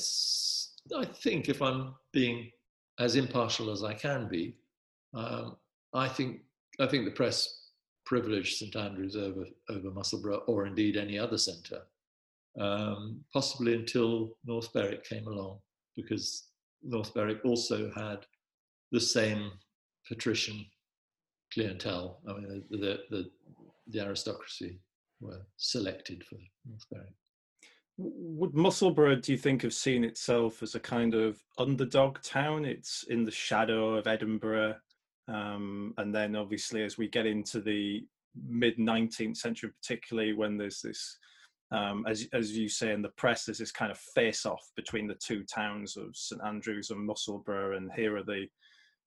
I 1.00 1.04
think 1.04 1.48
if 1.48 1.62
I'm 1.62 1.94
being 2.12 2.50
as 2.98 3.16
impartial 3.16 3.70
as 3.70 3.82
I 3.84 3.94
can 3.94 4.28
be, 4.28 4.56
um, 5.14 5.56
I 5.94 6.08
think 6.08 6.40
I 6.80 6.86
think 6.86 7.04
the 7.04 7.12
press 7.12 7.38
privileged 8.04 8.56
St 8.58 8.74
Andrews 8.74 9.16
over 9.16 9.44
over 9.68 9.90
Musselburgh 9.90 10.42
or 10.48 10.66
indeed 10.66 10.96
any 10.96 11.16
other 11.18 11.38
centre, 11.38 11.82
um, 12.58 13.20
possibly 13.32 13.74
until 13.74 14.36
North 14.44 14.72
Berwick 14.72 15.04
came 15.04 15.26
along, 15.28 15.60
because 15.96 16.48
North 16.82 17.14
Berwick 17.14 17.44
also 17.44 17.90
had 17.94 18.26
the 18.90 19.00
same 19.00 19.52
patrician 20.08 20.66
clientele. 21.54 22.20
I 22.28 22.32
mean, 22.32 22.64
the 22.70 22.76
the, 22.76 22.98
the, 23.10 23.30
the 23.86 24.00
aristocracy 24.00 24.80
were 25.20 25.42
selected 25.56 26.24
for 26.24 26.38
North 26.66 26.86
Berwick. 26.90 27.19
Would 28.02 28.54
Musselburgh, 28.54 29.22
do 29.22 29.32
you 29.32 29.38
think, 29.38 29.62
have 29.62 29.74
seen 29.74 30.04
itself 30.04 30.62
as 30.62 30.74
a 30.74 30.80
kind 30.80 31.14
of 31.14 31.38
underdog 31.58 32.22
town? 32.22 32.64
It's 32.64 33.04
in 33.10 33.24
the 33.24 33.30
shadow 33.30 33.94
of 33.94 34.06
Edinburgh. 34.06 34.76
Um, 35.28 35.92
and 35.98 36.14
then, 36.14 36.34
obviously, 36.34 36.82
as 36.82 36.96
we 36.96 37.08
get 37.08 37.26
into 37.26 37.60
the 37.60 38.06
mid 38.48 38.78
19th 38.78 39.36
century, 39.36 39.70
particularly 39.82 40.32
when 40.32 40.56
there's 40.56 40.80
this, 40.80 41.18
um, 41.72 42.06
as, 42.08 42.26
as 42.32 42.56
you 42.56 42.68
say 42.68 42.92
in 42.92 43.02
the 43.02 43.10
press, 43.10 43.44
there's 43.44 43.58
this 43.58 43.70
kind 43.70 43.92
of 43.92 43.98
face 43.98 44.46
off 44.46 44.66
between 44.76 45.06
the 45.06 45.16
two 45.22 45.44
towns 45.44 45.96
of 45.98 46.16
St 46.16 46.40
Andrews 46.42 46.90
and 46.90 47.04
Musselburgh. 47.04 47.76
And 47.76 47.92
here 47.92 48.16
are 48.16 48.24
the 48.24 48.46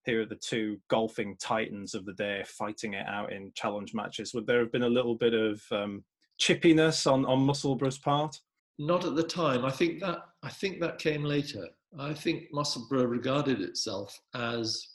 here 0.05 0.21
are 0.21 0.25
the 0.25 0.35
two 0.35 0.79
golfing 0.89 1.35
titans 1.41 1.95
of 1.95 2.05
the 2.05 2.13
day 2.13 2.43
fighting 2.45 2.93
it 2.93 3.07
out 3.07 3.31
in 3.31 3.51
challenge 3.55 3.93
matches. 3.93 4.33
Would 4.33 4.45
there 4.45 4.59
have 4.59 4.71
been 4.71 4.83
a 4.83 4.89
little 4.89 5.15
bit 5.15 5.33
of 5.33 5.62
um, 5.71 6.03
chippiness 6.39 7.09
on, 7.12 7.25
on 7.25 7.39
Musselburgh's 7.39 7.97
part? 7.97 8.38
Not 8.80 9.06
at 9.06 9.15
the 9.15 9.24
time. 9.24 9.65
I 9.65 9.72
think 9.72 10.00
that 10.01 10.20
I 10.42 10.50
think 10.50 10.80
that 10.80 11.00
came 11.00 11.24
later. 11.24 11.68
I 12.00 12.13
think 12.13 12.51
Musselburgh 12.51 13.10
regarded 13.10 13.62
itself 13.62 14.20
as 14.34 14.88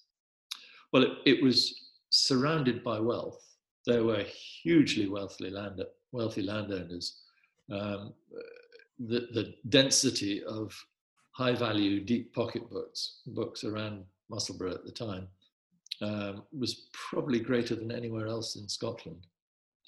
well. 0.92 1.04
It, 1.04 1.12
it 1.26 1.42
was 1.42 1.90
surrounded 2.10 2.82
by 2.82 2.98
wealth. 2.98 3.40
There 3.86 4.04
were 4.04 4.24
hugely 4.62 5.08
wealthy 5.08 5.50
land 5.50 5.80
wealthy 6.12 6.42
landowners. 6.42 7.20
Um, 7.70 8.14
the, 8.98 9.28
the 9.32 9.54
density 9.68 10.42
of 10.44 10.74
high 11.32 11.54
value 11.54 12.04
deep 12.04 12.34
pocket 12.34 12.68
books 12.68 13.20
books 13.28 13.62
around 13.62 14.04
Musselburgh 14.28 14.74
at 14.74 14.84
the 14.84 14.90
time 14.90 15.28
um, 16.02 16.42
was 16.52 16.88
probably 16.92 17.38
greater 17.38 17.76
than 17.76 17.92
anywhere 17.92 18.26
else 18.26 18.56
in 18.56 18.68
Scotland. 18.68 19.26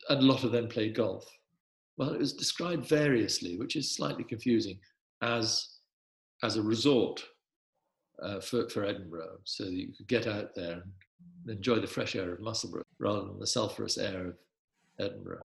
And 0.09 0.20
a 0.20 0.26
lot 0.26 0.44
of 0.44 0.52
them 0.52 0.68
played 0.68 0.94
golf 0.94 1.28
well, 2.00 2.14
it 2.14 2.19
was 2.19 2.33
described 2.33 2.87
variously, 2.87 3.59
which 3.59 3.76
is 3.76 3.95
slightly 3.95 4.25
confusing, 4.25 4.78
as, 5.21 5.80
as 6.42 6.57
a 6.57 6.62
resort 6.62 7.23
uh, 8.23 8.40
for, 8.40 8.71
for 8.71 8.87
Edinburgh, 8.87 9.37
so 9.45 9.64
that 9.64 9.75
you 9.75 9.92
could 9.95 10.09
get 10.09 10.26
out 10.26 10.54
there 10.57 10.83
and 11.45 11.50
enjoy 11.59 11.78
the 11.78 11.87
fresh 11.87 12.16
air 12.16 12.33
of 12.33 12.40
Musselburgh 12.40 12.87
rather 12.99 13.26
than 13.26 13.38
the 13.38 13.47
sulphurous 13.47 13.99
air 13.99 14.28
of 14.28 14.38
Edinburgh. 14.99 15.42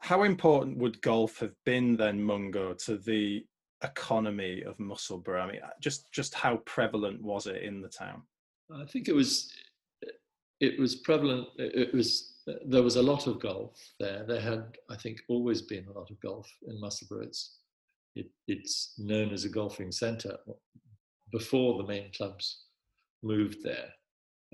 How 0.00 0.24
important 0.24 0.78
would 0.78 1.00
golf 1.02 1.38
have 1.38 1.54
been 1.64 1.96
then, 1.96 2.20
Mungo, 2.20 2.74
to 2.74 2.96
the 2.96 3.46
economy 3.84 4.64
of 4.64 4.80
Musselburgh? 4.80 5.40
I 5.40 5.52
mean, 5.52 5.60
just 5.80 6.10
just 6.10 6.34
how 6.34 6.56
prevalent 6.64 7.22
was 7.22 7.46
it 7.46 7.62
in 7.62 7.80
the 7.80 7.88
town? 7.88 8.22
I 8.74 8.86
think 8.86 9.06
it 9.06 9.14
was 9.14 9.52
it 10.58 10.80
was 10.80 10.96
prevalent. 10.96 11.46
It 11.58 11.94
was 11.94 12.31
there 12.66 12.82
was 12.82 12.96
a 12.96 13.02
lot 13.02 13.26
of 13.26 13.40
golf 13.40 13.78
there. 14.00 14.24
There 14.26 14.40
had, 14.40 14.76
I 14.90 14.96
think, 14.96 15.20
always 15.28 15.62
been 15.62 15.86
a 15.86 15.98
lot 15.98 16.10
of 16.10 16.20
golf 16.20 16.50
in 16.66 16.80
Musselburgh. 16.80 17.26
It's, 17.28 17.58
it, 18.14 18.30
it's 18.48 18.94
known 18.98 19.32
as 19.32 19.44
a 19.44 19.48
golfing 19.48 19.92
centre 19.92 20.36
before 21.30 21.78
the 21.78 21.86
main 21.86 22.10
clubs 22.16 22.64
moved 23.22 23.62
there. 23.62 23.88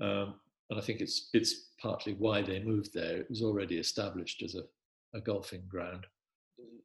Um, 0.01 0.35
and 0.69 0.79
I 0.79 0.81
think 0.81 1.01
it's, 1.01 1.29
it's 1.33 1.71
partly 1.81 2.13
why 2.13 2.41
they 2.41 2.63
moved 2.63 2.93
there. 2.93 3.17
It 3.17 3.29
was 3.29 3.41
already 3.41 3.77
established 3.77 4.43
as 4.43 4.55
a, 4.55 4.63
a 5.17 5.21
golfing 5.21 5.63
ground. 5.67 6.05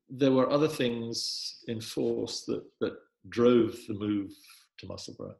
There 0.08 0.32
were 0.32 0.50
other 0.50 0.68
things 0.68 1.58
in 1.68 1.80
force 1.80 2.44
that, 2.46 2.64
that 2.80 2.96
drove 3.28 3.76
the 3.88 3.94
move 3.94 4.30
to 4.78 4.86
Musselburgh. 4.86 5.36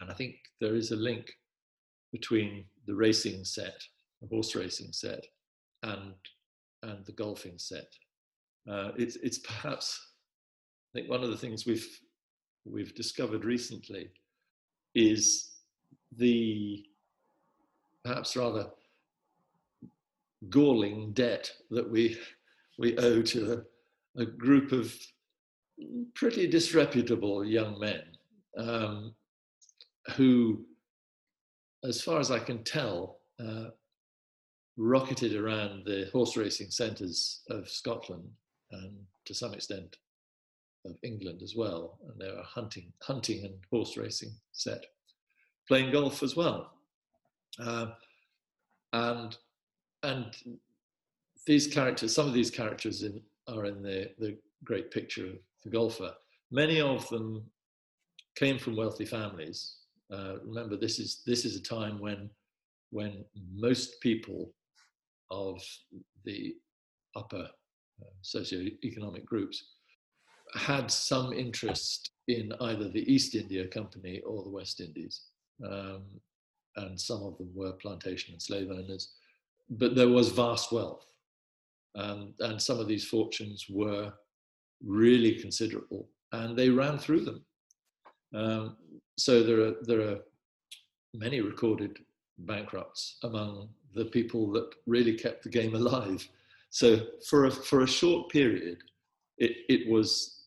And 0.00 0.10
I 0.10 0.14
think 0.14 0.36
there 0.60 0.74
is 0.74 0.90
a 0.90 0.96
link 0.96 1.30
between 2.12 2.64
the 2.86 2.94
racing 2.94 3.44
set 3.44 3.80
the 4.20 4.28
horse 4.28 4.54
racing 4.54 4.92
set 4.92 5.26
and 5.82 6.14
and 6.82 7.04
the 7.04 7.12
golfing 7.12 7.58
set. 7.58 7.92
Uh, 8.70 8.90
it's 8.96 9.16
it's 9.16 9.38
perhaps 9.38 10.00
I 10.92 10.98
think 10.98 11.10
one 11.10 11.22
of 11.22 11.30
the 11.30 11.36
things 11.36 11.66
we've 11.66 11.88
we've 12.64 12.94
discovered 12.94 13.44
recently 13.44 14.10
is 14.94 15.52
the 16.16 16.84
perhaps 18.04 18.36
rather 18.36 18.66
galling 20.48 21.12
debt 21.12 21.50
that 21.70 21.88
we 21.88 22.18
we 22.78 22.96
owe 22.98 23.22
to 23.22 23.52
a, 24.16 24.22
a 24.22 24.26
group 24.26 24.72
of 24.72 24.94
pretty 26.14 26.46
disreputable 26.46 27.44
young 27.44 27.78
men 27.78 28.02
um, 28.58 29.14
who, 30.16 30.64
as 31.84 32.02
far 32.02 32.20
as 32.20 32.30
I 32.30 32.38
can 32.38 32.64
tell, 32.64 33.20
uh, 33.38 33.66
rocketed 34.80 35.36
around 35.36 35.84
the 35.84 36.08
horse 36.10 36.38
racing 36.38 36.70
centres 36.70 37.42
of 37.50 37.68
Scotland 37.68 38.26
and 38.72 38.96
to 39.26 39.34
some 39.34 39.52
extent 39.52 39.98
of 40.86 40.96
England 41.02 41.42
as 41.42 41.54
well. 41.54 41.98
And 42.08 42.18
they 42.18 42.34
were 42.34 42.42
hunting, 42.42 42.90
hunting 43.02 43.44
and 43.44 43.54
horse 43.70 43.98
racing 43.98 44.32
set, 44.52 44.86
playing 45.68 45.92
golf 45.92 46.22
as 46.22 46.34
well. 46.34 46.72
Uh, 47.58 47.88
and 48.94 49.36
and 50.02 50.34
these 51.46 51.66
characters, 51.66 52.14
some 52.14 52.26
of 52.26 52.32
these 52.32 52.50
characters 52.50 53.02
in, 53.02 53.20
are 53.48 53.66
in 53.66 53.82
the, 53.82 54.10
the 54.18 54.38
great 54.64 54.90
picture 54.90 55.26
of 55.26 55.38
the 55.62 55.68
golfer. 55.68 56.12
Many 56.50 56.80
of 56.80 57.06
them 57.10 57.44
came 58.34 58.58
from 58.58 58.76
wealthy 58.76 59.04
families. 59.04 59.76
Uh, 60.10 60.36
remember, 60.42 60.76
this 60.76 60.98
is 60.98 61.22
this 61.26 61.44
is 61.44 61.54
a 61.56 61.62
time 61.62 61.98
when 62.00 62.30
when 62.90 63.24
most 63.52 64.00
people 64.00 64.54
of 65.30 65.62
the 66.24 66.54
upper 67.16 67.48
uh, 68.02 68.10
socio-economic 68.22 69.24
groups 69.24 69.64
had 70.54 70.90
some 70.90 71.32
interest 71.32 72.10
in 72.28 72.52
either 72.60 72.88
the 72.88 73.12
East 73.12 73.34
India 73.34 73.66
Company 73.66 74.20
or 74.20 74.42
the 74.42 74.50
West 74.50 74.80
Indies. 74.80 75.22
Um, 75.64 76.02
and 76.76 77.00
some 77.00 77.22
of 77.22 77.38
them 77.38 77.50
were 77.54 77.72
plantation 77.72 78.32
and 78.32 78.42
slave 78.42 78.70
owners. 78.70 79.12
But 79.68 79.94
there 79.94 80.08
was 80.08 80.30
vast 80.30 80.72
wealth. 80.72 81.04
Um, 81.96 82.34
and 82.40 82.60
some 82.60 82.78
of 82.78 82.88
these 82.88 83.04
fortunes 83.04 83.66
were 83.68 84.12
really 84.84 85.34
considerable, 85.34 86.08
and 86.32 86.56
they 86.56 86.70
ran 86.70 86.98
through 86.98 87.24
them. 87.24 87.44
Um, 88.34 88.76
so 89.18 89.42
there 89.42 89.60
are, 89.60 89.74
there 89.82 90.00
are 90.00 90.18
many 91.14 91.40
recorded 91.40 91.98
bankrupts 92.38 93.18
among 93.24 93.68
the 93.94 94.06
people 94.06 94.50
that 94.52 94.70
really 94.86 95.14
kept 95.14 95.42
the 95.42 95.48
game 95.48 95.74
alive. 95.74 96.26
So 96.70 97.00
for 97.28 97.46
a, 97.46 97.50
for 97.50 97.82
a 97.82 97.88
short 97.88 98.30
period, 98.30 98.78
it, 99.38 99.52
it 99.68 99.90
was 99.90 100.44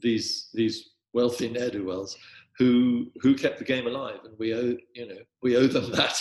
these, 0.00 0.48
these 0.54 0.90
wealthy 1.12 1.48
ne'er-do-wells 1.48 2.16
who, 2.58 3.06
who 3.20 3.34
kept 3.34 3.58
the 3.58 3.64
game 3.64 3.86
alive. 3.86 4.20
And 4.24 4.38
we 4.38 4.54
owe, 4.54 4.76
you 4.94 5.08
know, 5.08 5.18
we 5.42 5.56
owe 5.56 5.66
them 5.66 5.90
that. 5.92 6.20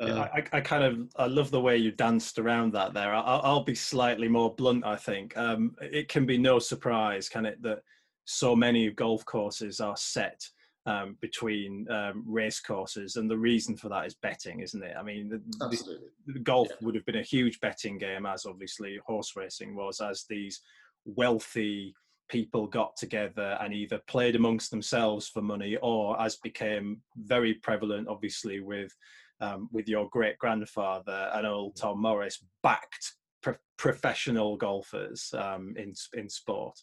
Uh, 0.00 0.28
I, 0.34 0.42
I, 0.52 0.60
kind 0.62 0.82
of 0.82 0.98
I 1.16 1.26
love 1.26 1.50
the 1.50 1.60
way 1.60 1.76
you 1.76 1.92
danced 1.92 2.38
around 2.38 2.72
that 2.72 2.94
there. 2.94 3.14
I'll, 3.14 3.42
I'll 3.44 3.64
be 3.64 3.74
slightly 3.74 4.28
more 4.28 4.54
blunt. 4.54 4.82
I 4.84 4.96
think 4.96 5.36
um, 5.36 5.76
it 5.82 6.08
can 6.08 6.24
be 6.24 6.38
no 6.38 6.58
surprise, 6.58 7.28
can 7.28 7.44
it, 7.44 7.60
that 7.62 7.82
so 8.24 8.56
many 8.56 8.90
golf 8.90 9.26
courses 9.26 9.78
are 9.78 9.96
set 9.96 10.48
um, 10.90 11.16
between 11.20 11.86
um, 11.90 12.24
race 12.26 12.60
courses, 12.60 13.16
and 13.16 13.30
the 13.30 13.38
reason 13.38 13.76
for 13.76 13.88
that 13.88 14.06
is 14.06 14.14
betting, 14.14 14.60
isn't 14.60 14.82
it? 14.82 14.96
I 14.98 15.02
mean, 15.02 15.28
the, 15.28 15.40
the, 15.68 15.98
the 16.26 16.38
golf 16.40 16.68
yeah. 16.70 16.76
would 16.82 16.94
have 16.94 17.06
been 17.06 17.16
a 17.16 17.22
huge 17.22 17.60
betting 17.60 17.96
game, 17.98 18.26
as 18.26 18.44
obviously 18.44 18.98
horse 19.06 19.36
racing 19.36 19.76
was, 19.76 20.00
as 20.00 20.24
these 20.28 20.60
wealthy 21.04 21.94
people 22.28 22.66
got 22.66 22.96
together 22.96 23.58
and 23.60 23.72
either 23.72 24.00
played 24.06 24.36
amongst 24.36 24.70
themselves 24.70 25.28
for 25.28 25.42
money, 25.42 25.76
or 25.80 26.20
as 26.20 26.36
became 26.36 27.00
very 27.16 27.54
prevalent, 27.54 28.08
obviously 28.08 28.60
with 28.60 28.92
um, 29.40 29.68
with 29.72 29.88
your 29.88 30.08
great 30.10 30.38
grandfather 30.38 31.30
and 31.34 31.46
old 31.46 31.76
Tom 31.76 32.02
Morris, 32.02 32.44
backed 32.62 33.14
pro- 33.42 33.54
professional 33.78 34.56
golfers 34.56 35.32
um, 35.38 35.74
in 35.76 35.94
in 36.14 36.28
sport. 36.28 36.76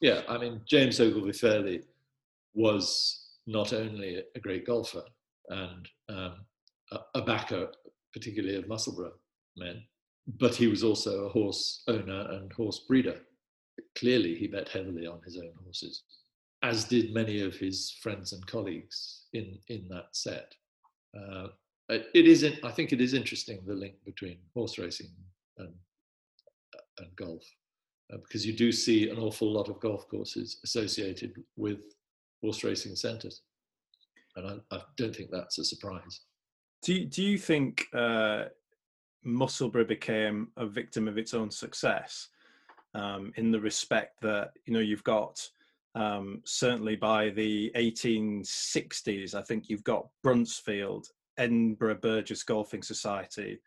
Yeah, 0.00 0.22
I 0.28 0.36
mean 0.36 0.62
James 0.66 1.00
Ogilvie 1.00 1.32
Fairlie 1.32 1.82
was 2.54 3.21
not 3.46 3.72
only 3.72 4.22
a 4.34 4.40
great 4.40 4.66
golfer 4.66 5.02
and 5.48 5.88
um, 6.08 6.44
a, 7.14 7.22
backer, 7.22 7.68
particularly 8.12 8.56
of 8.56 8.68
Musselburgh 8.68 9.14
men, 9.56 9.82
but 10.38 10.54
he 10.54 10.68
was 10.68 10.84
also 10.84 11.24
a 11.24 11.28
horse 11.28 11.82
owner 11.88 12.30
and 12.32 12.52
horse 12.52 12.80
breeder. 12.80 13.20
Clearly, 13.96 14.34
he 14.34 14.46
bet 14.46 14.68
heavily 14.68 15.06
on 15.06 15.20
his 15.24 15.36
own 15.36 15.52
horses, 15.64 16.02
as 16.62 16.84
did 16.84 17.12
many 17.12 17.40
of 17.40 17.56
his 17.56 17.96
friends 18.02 18.32
and 18.32 18.46
colleagues 18.46 19.24
in, 19.32 19.58
in 19.68 19.88
that 19.88 20.08
set. 20.12 20.54
Uh, 21.16 21.48
it 21.88 22.26
is, 22.26 22.44
I 22.62 22.70
think 22.70 22.92
it 22.92 23.00
is 23.00 23.12
interesting 23.14 23.60
the 23.66 23.74
link 23.74 23.94
between 24.04 24.38
horse 24.54 24.78
racing 24.78 25.10
and, 25.58 25.74
and 26.98 27.16
golf, 27.16 27.44
uh, 28.12 28.18
because 28.18 28.46
you 28.46 28.52
do 28.52 28.70
see 28.72 29.10
an 29.10 29.18
awful 29.18 29.52
lot 29.52 29.68
of 29.68 29.80
golf 29.80 30.08
courses 30.08 30.60
associated 30.64 31.42
with 31.56 31.80
horse 32.42 32.64
racing 32.64 32.96
centres. 32.96 33.42
And 34.36 34.62
I, 34.70 34.76
I, 34.76 34.80
don't 34.96 35.14
think 35.14 35.30
that's 35.30 35.58
a 35.58 35.64
surprise. 35.64 36.20
Do 36.82 36.94
you, 36.94 37.06
do 37.06 37.22
you 37.22 37.38
think 37.38 37.86
uh, 37.94 38.44
Musselburgh 39.24 39.88
became 39.88 40.48
a 40.56 40.66
victim 40.66 41.06
of 41.06 41.18
its 41.18 41.34
own 41.34 41.50
success 41.50 42.28
um, 42.94 43.32
in 43.36 43.50
the 43.50 43.60
respect 43.60 44.20
that, 44.22 44.52
you 44.64 44.72
know, 44.72 44.80
you've 44.80 45.04
got 45.04 45.46
um, 45.94 46.40
certainly 46.44 46.96
by 46.96 47.30
the 47.30 47.70
1860s, 47.76 49.34
I 49.34 49.42
think 49.42 49.68
you've 49.68 49.84
got 49.84 50.08
Bruntsfield, 50.24 51.06
Edinburgh 51.36 51.96
Burgess 51.96 52.42
Golfing 52.42 52.82
Society, 52.82 53.60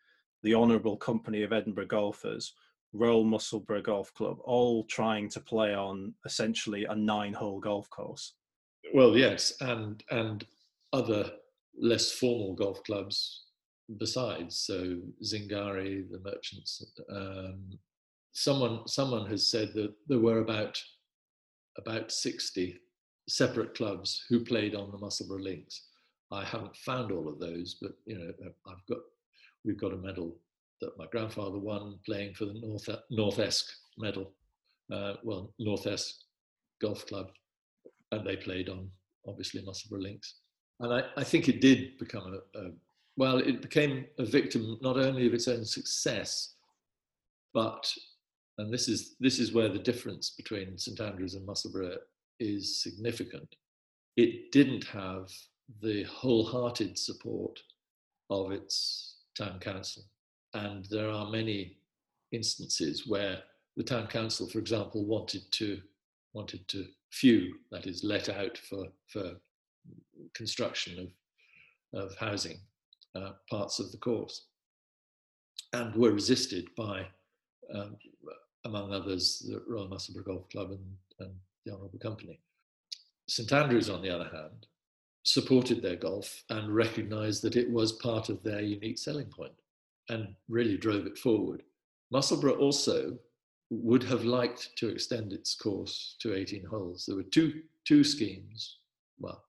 the 0.44 0.56
Honourable 0.56 0.98
Company 0.98 1.44
of 1.44 1.54
Edinburgh 1.54 1.88
Golfers, 1.88 2.54
Royal 2.94 3.24
Musselburgh 3.24 3.86
Golf 3.86 4.14
Club, 4.14 4.38
all 4.44 4.86
trying 4.86 5.30
to 5.30 5.40
play 5.40 5.76
on 5.76 6.14
essentially 6.26 6.86
a 6.86 6.96
nine 6.96 7.34
hole 7.34 7.60
golf 7.60 7.90
course. 7.90 8.34
Well, 8.94 9.18
yes, 9.18 9.54
and 9.62 10.04
and 10.12 10.46
other 10.94 11.32
less 11.78 12.12
formal 12.12 12.54
golf 12.54 12.84
clubs 12.84 13.46
besides. 13.98 14.58
So 14.58 14.98
Zingari, 15.24 16.10
the 16.10 16.20
merchants. 16.24 16.84
Um, 17.10 17.78
someone 18.32 18.88
someone 18.88 19.26
has 19.28 19.50
said 19.50 19.74
that 19.74 19.94
there 20.08 20.20
were 20.20 20.40
about 20.40 20.82
about 21.78 22.12
60 22.12 22.80
separate 23.28 23.76
clubs 23.76 24.24
who 24.30 24.46
played 24.46 24.76
on 24.76 24.92
the 24.92 24.98
Musselburgh 24.98 25.42
Links. 25.42 25.88
I 26.32 26.44
haven't 26.46 26.76
found 26.78 27.12
all 27.12 27.28
of 27.28 27.40
those, 27.40 27.78
but 27.82 27.92
you 28.06 28.18
know, 28.18 28.32
I've 28.68 28.86
got 28.90 29.00
we've 29.64 29.80
got 29.80 29.94
a 29.94 29.98
medal 29.98 30.36
that 30.82 30.98
my 30.98 31.06
grandfather 31.08 31.58
won 31.58 32.00
playing 32.06 32.34
for 32.34 32.46
the 32.46 32.60
North 32.60 32.90
North 33.10 33.40
Esk 33.40 33.66
medal, 33.98 34.32
uh, 34.92 35.14
well 35.24 35.54
North 35.60 35.88
Esk 35.88 36.16
Golf 36.82 37.06
Club, 37.08 37.32
and 38.16 38.28
they 38.28 38.36
played 38.36 38.70
on 38.70 38.90
obviously 39.28 39.62
Musselburgh 39.64 40.02
Links. 40.02 40.36
And 40.80 40.94
I, 40.94 41.04
I 41.18 41.24
think 41.24 41.48
it 41.48 41.62
did 41.62 41.98
become 41.98 42.40
a, 42.56 42.60
a, 42.60 42.72
well, 43.18 43.38
it 43.38 43.62
became 43.62 44.06
a 44.20 44.26
victim 44.26 44.78
not 44.82 44.98
only 44.98 45.26
of 45.28 45.34
its 45.34 45.48
own 45.48 45.64
success, 45.66 46.56
but, 47.54 47.90
and 48.58 48.74
this 48.74 48.90
is, 48.90 49.16
this 49.20 49.40
is 49.40 49.54
where 49.54 49.70
the 49.70 49.80
difference 49.80 50.32
between 50.32 50.78
St 50.78 51.00
Andrews 51.00 51.36
and 51.36 51.46
Musselburgh 51.46 52.00
is 52.40 52.82
significant. 52.84 53.56
It 54.18 54.52
didn't 54.52 54.84
have 54.86 55.30
the 55.82 56.04
wholehearted 56.04 56.98
support 56.98 57.60
of 58.30 58.52
its 58.52 59.18
town 59.38 59.60
council. 59.60 60.04
And 60.54 60.86
there 60.90 61.10
are 61.10 61.30
many 61.30 61.78
instances 62.32 63.08
where 63.08 63.40
the 63.78 63.84
town 63.84 64.08
council, 64.08 64.48
for 64.48 64.60
example, 64.60 65.06
wanted 65.06 65.44
to 65.52 65.80
wanted 66.34 66.68
to 66.68 66.86
feu, 67.16 67.54
that 67.72 67.88
is, 67.88 68.04
let 68.04 68.30
out 68.30 68.58
for, 68.58 68.88
for 69.08 69.32
construction 70.34 71.12
of, 71.94 72.02
of 72.02 72.16
housing 72.18 72.58
uh, 73.16 73.32
parts 73.50 73.80
of 73.80 73.92
the 73.92 73.98
course 73.98 74.48
and 75.74 75.96
were 75.96 76.12
resisted 76.12 76.68
by, 76.76 77.06
um, 77.74 77.96
among 78.66 78.94
others, 78.94 79.44
the 79.48 79.62
Royal 79.68 79.88
Musselburgh 79.88 80.26
Golf 80.26 80.50
Club 80.50 80.72
and, 80.72 80.86
and 81.20 81.32
the 81.66 81.74
Honourable 81.74 82.00
Company. 82.00 82.40
St 83.28 83.52
Andrews, 83.52 83.90
on 83.90 84.02
the 84.02 84.10
other 84.10 84.30
hand, 84.32 84.68
supported 85.24 85.82
their 85.82 85.96
golf 85.96 86.44
and 86.50 86.76
recognised 86.76 87.42
that 87.44 87.56
it 87.56 87.70
was 87.70 87.94
part 87.94 88.30
of 88.30 88.44
their 88.44 88.62
unique 88.62 89.00
selling 89.00 89.26
point 89.28 89.54
and 90.10 90.36
really 90.48 90.78
drove 90.78 91.08
it 91.08 91.18
forward. 91.18 91.64
Musselburgh 92.12 92.60
also 92.60 93.18
would 93.70 94.04
have 94.04 94.24
liked 94.24 94.76
to 94.78 94.90
extend 94.90 95.34
its 95.34 95.56
course 95.56 96.16
to 96.20 96.36
18 96.36 96.66
holes. 96.66 97.06
There 97.06 97.16
were 97.16 97.24
two, 97.24 97.62
two 97.86 98.04
schemes, 98.04 98.78
well, 99.20 99.44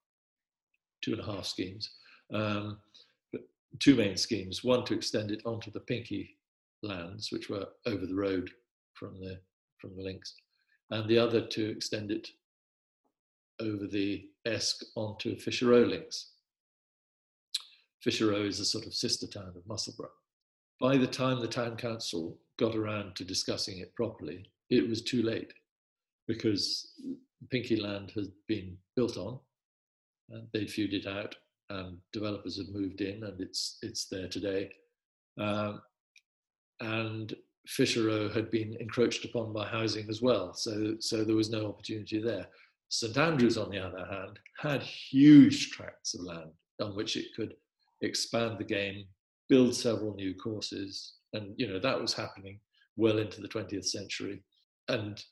two 1.02 1.12
and 1.12 1.20
a 1.20 1.24
half 1.24 1.44
schemes, 1.44 1.90
um, 2.32 2.78
two 3.78 3.94
main 3.94 4.16
schemes. 4.16 4.64
One 4.64 4.84
to 4.86 4.94
extend 4.94 5.30
it 5.30 5.42
onto 5.44 5.70
the 5.70 5.80
Pinkie 5.80 6.36
lands, 6.82 7.30
which 7.30 7.50
were 7.50 7.68
over 7.84 8.06
the 8.06 8.14
road 8.14 8.50
from 8.94 9.20
the, 9.20 9.38
from 9.78 9.94
the 9.96 10.02
links, 10.02 10.34
and 10.90 11.08
the 11.08 11.18
other 11.18 11.46
to 11.46 11.70
extend 11.70 12.10
it 12.10 12.28
over 13.60 13.86
the 13.86 14.28
Esk 14.44 14.82
onto 14.96 15.36
Fisherrow 15.36 15.88
links. 15.88 16.32
Fisherrow 18.04 18.46
is 18.46 18.60
a 18.60 18.64
sort 18.64 18.86
of 18.86 18.94
sister 18.94 19.26
town 19.26 19.52
of 19.56 19.66
Musselburgh. 19.66 20.10
By 20.80 20.96
the 20.96 21.06
time 21.06 21.40
the 21.40 21.48
town 21.48 21.76
council 21.76 22.38
got 22.58 22.74
around 22.74 23.16
to 23.16 23.24
discussing 23.24 23.78
it 23.78 23.94
properly, 23.94 24.50
it 24.70 24.88
was 24.88 25.02
too 25.02 25.22
late 25.22 25.52
because 26.26 26.92
Pinkie 27.50 27.80
land 27.80 28.12
had 28.14 28.26
been 28.46 28.76
built 28.94 29.16
on 29.16 29.38
and 30.30 30.46
they'd 30.52 30.70
feued 30.70 30.92
it 30.92 31.06
out 31.06 31.34
and 31.70 31.98
developers 32.12 32.56
had 32.56 32.68
moved 32.68 33.00
in 33.00 33.24
and 33.24 33.40
it's 33.40 33.78
it's 33.82 34.06
there 34.06 34.28
today. 34.28 34.70
Um, 35.38 35.82
and 36.80 37.34
Fisherrow 37.66 38.32
had 38.32 38.50
been 38.50 38.76
encroached 38.80 39.24
upon 39.24 39.52
by 39.52 39.66
housing 39.66 40.08
as 40.08 40.22
well, 40.22 40.54
so 40.54 40.96
so 41.00 41.24
there 41.24 41.36
was 41.36 41.50
no 41.50 41.66
opportunity 41.66 42.20
there. 42.20 42.46
St 42.88 43.16
Andrews, 43.16 43.58
on 43.58 43.70
the 43.70 43.78
other 43.78 44.06
hand, 44.06 44.38
had 44.58 44.82
huge 44.82 45.70
tracts 45.70 46.14
of 46.14 46.20
land 46.20 46.50
on 46.80 46.94
which 46.94 47.16
it 47.16 47.34
could 47.34 47.54
expand 48.02 48.58
the 48.58 48.64
game, 48.64 49.06
build 49.48 49.74
several 49.74 50.14
new 50.14 50.34
courses, 50.34 51.14
and 51.32 51.54
you 51.56 51.68
know 51.68 51.78
that 51.78 52.00
was 52.00 52.14
happening 52.14 52.60
well 52.96 53.18
into 53.18 53.40
the 53.40 53.48
20th 53.48 53.84
century 53.84 54.42
and 54.88 55.22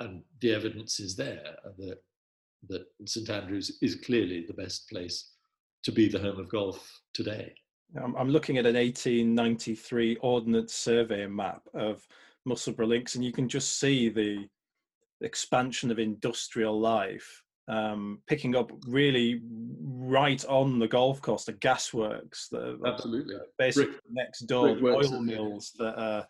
and 0.00 0.22
the 0.40 0.52
evidence 0.52 0.98
is 0.98 1.14
there 1.14 1.54
that 1.78 1.98
that 2.68 2.84
st 3.06 3.30
andrews 3.30 3.78
is 3.82 3.96
clearly 3.96 4.44
the 4.46 4.54
best 4.54 4.88
place 4.88 5.30
to 5.84 5.92
be 5.92 6.08
the 6.08 6.18
home 6.18 6.40
of 6.40 6.48
golf 6.48 7.00
today. 7.12 7.54
I'm 7.94 8.30
looking 8.30 8.56
at 8.56 8.66
an 8.66 8.74
1893 8.74 10.16
ordnance 10.16 10.72
survey 10.72 11.26
map 11.26 11.62
of 11.74 12.02
Musselburgh 12.46 12.88
links, 12.88 13.14
and 13.14 13.24
you 13.24 13.32
can 13.32 13.48
just 13.48 13.78
see 13.78 14.08
the 14.08 14.48
expansion 15.20 15.90
of 15.90 15.98
industrial 15.98 16.80
life 16.80 17.43
um, 17.68 18.20
picking 18.26 18.54
up 18.56 18.70
really 18.86 19.40
right 20.04 20.44
on 20.46 20.78
the 20.78 20.88
golf 20.88 21.20
course, 21.20 21.44
the 21.44 21.54
gasworks, 21.54 22.48
the 22.50 22.78
absolutely. 22.86 23.36
basically 23.58 23.92
Brick, 23.92 24.02
next 24.10 24.40
door, 24.40 24.74
the 24.74 24.86
oil 24.86 25.20
mills 25.20 25.72
that 25.78 25.98
are 25.98 26.26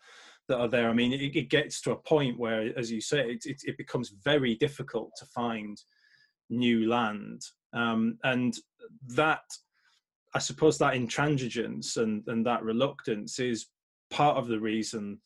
that 0.47 0.59
are 0.59 0.67
there. 0.67 0.89
I 0.89 0.93
mean, 0.93 1.11
it, 1.11 1.35
it, 1.35 1.49
gets 1.49 1.81
to 1.81 1.91
a 1.91 1.95
point 1.95 2.37
where, 2.37 2.71
as 2.77 2.91
you 2.91 3.01
say, 3.01 3.31
it, 3.31 3.45
it, 3.45 3.61
it 3.63 3.77
becomes 3.77 4.13
very 4.23 4.55
difficult 4.55 5.11
to 5.17 5.25
find 5.25 5.77
new 6.49 6.87
land, 6.87 7.41
um, 7.73 8.17
and 8.23 8.55
that 9.15 9.43
I 10.33 10.39
suppose 10.39 10.77
that 10.77 10.93
intransigence 10.93 11.97
and 11.97 12.23
and 12.27 12.45
that 12.45 12.63
reluctance 12.63 13.39
is 13.39 13.67
part 14.09 14.37
of 14.37 14.47
the 14.47 14.59
reason 14.59 15.19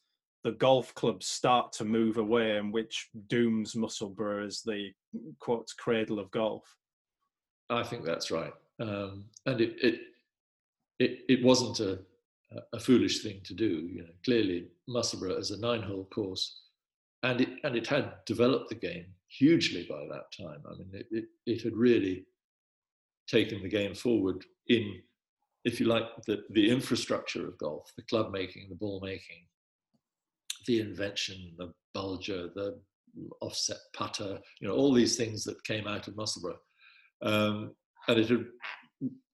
the 0.44 0.52
golf 0.54 0.94
clubs 0.96 1.26
start 1.26 1.74
to 1.74 1.86
move 1.86 2.18
away 2.18 2.58
and 2.58 2.74
which 2.74 3.10
dooms 3.28 3.76
Musselburgh 3.76 4.46
as 4.48 4.62
the 4.62 4.92
quote 5.40 5.70
cradle 5.78 6.20
of 6.20 6.32
golf. 6.32 6.64
I 7.70 7.84
think 7.84 8.04
that's 8.04 8.32
right, 8.32 8.54
um, 8.80 9.26
and 9.46 9.62
it, 9.62 9.76
it 9.82 10.00
it 11.00 11.20
it 11.30 11.44
wasn't 11.44 11.80
a 11.80 12.00
a 12.74 12.80
foolish 12.80 13.22
thing 13.22 13.42
to 13.44 13.54
do. 13.54 13.88
You 13.92 14.04
know, 14.04 14.14
clearly 14.26 14.68
Musselburgh 14.88 15.38
as 15.38 15.52
a 15.52 15.60
nine-hole 15.60 16.06
course, 16.06 16.62
and 17.24 17.42
it 17.42 17.50
and 17.64 17.76
it 17.76 17.86
had 17.86 18.14
developed 18.26 18.70
the 18.70 18.76
game 18.76 19.06
hugely 19.28 19.86
by 19.88 20.08
that 20.08 20.32
time. 20.36 20.64
I 20.66 20.72
mean, 20.78 20.90
it 20.94 21.08
it, 21.12 21.26
it 21.46 21.62
had 21.62 21.76
really 21.76 22.26
taken 23.28 23.62
the 23.62 23.70
game 23.70 23.94
forward 23.94 24.44
in, 24.68 25.00
if 25.64 25.80
you 25.80 25.86
like, 25.86 26.06
the 26.26 26.44
the 26.50 26.70
infrastructure 26.72 27.48
of 27.48 27.58
golf, 27.60 27.92
the 27.96 28.04
club 28.04 28.32
making, 28.32 28.68
the 28.70 28.76
ball 28.76 29.00
making, 29.04 29.46
the 30.66 30.80
invention, 30.80 31.54
the 31.58 31.72
bulger, 31.94 32.50
the 32.56 32.80
offset 33.42 33.78
putter, 33.94 34.40
you 34.60 34.68
know, 34.68 34.76
all 34.76 34.94
these 34.94 35.16
things 35.16 35.44
that 35.44 35.64
came 35.64 35.88
out 35.88 36.08
of 36.08 36.16
Musselburgh. 36.16 36.58
Um, 37.22 37.72
and 38.08 38.20
it 38.20 38.30
had, 38.30 38.46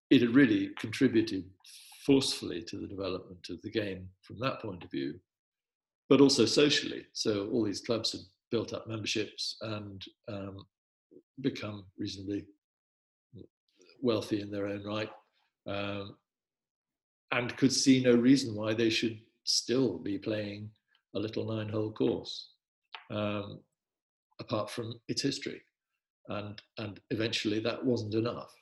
it 0.10 0.22
had 0.22 0.36
really 0.36 0.72
contributed 0.80 1.46
forcefully 2.06 2.62
to 2.64 2.78
the 2.78 2.88
development 2.88 3.48
of 3.50 3.62
the 3.62 3.70
game 3.70 4.08
from 4.22 4.40
that 4.40 4.62
point 4.62 4.84
of 4.84 4.92
view, 4.92 5.20
but 6.10 6.22
also 6.22 6.46
socially. 6.46 7.06
So 7.14 7.50
all 7.52 7.64
these 7.64 7.82
clubs 7.82 8.12
had 8.12 8.22
built 8.52 8.74
up 8.74 8.88
memberships 8.88 9.58
and 9.62 10.04
um, 10.28 10.66
become 11.42 11.86
reasonably 11.98 12.46
wealthy 14.02 14.42
in 14.42 14.52
their 14.52 14.68
own 14.68 14.84
right, 14.84 15.10
um, 15.68 16.16
and 17.32 17.58
could 17.58 17.74
see 17.74 18.02
no 18.02 18.14
reason 18.14 18.56
why 18.56 18.74
they 18.74 18.90
should 18.90 19.20
still 19.44 19.98
be 19.98 20.18
playing 20.18 20.70
a 21.16 21.20
little 21.20 21.46
nine 21.46 21.70
hole 21.70 21.92
course, 21.92 22.50
um, 23.12 23.60
apart 24.40 24.70
from 24.70 25.00
its 25.08 25.22
history. 25.22 25.62
And, 26.28 26.60
and 26.78 27.00
eventually 27.12 27.60
that 27.60 27.84
wasn't 27.84 28.16
enough. 28.16 28.54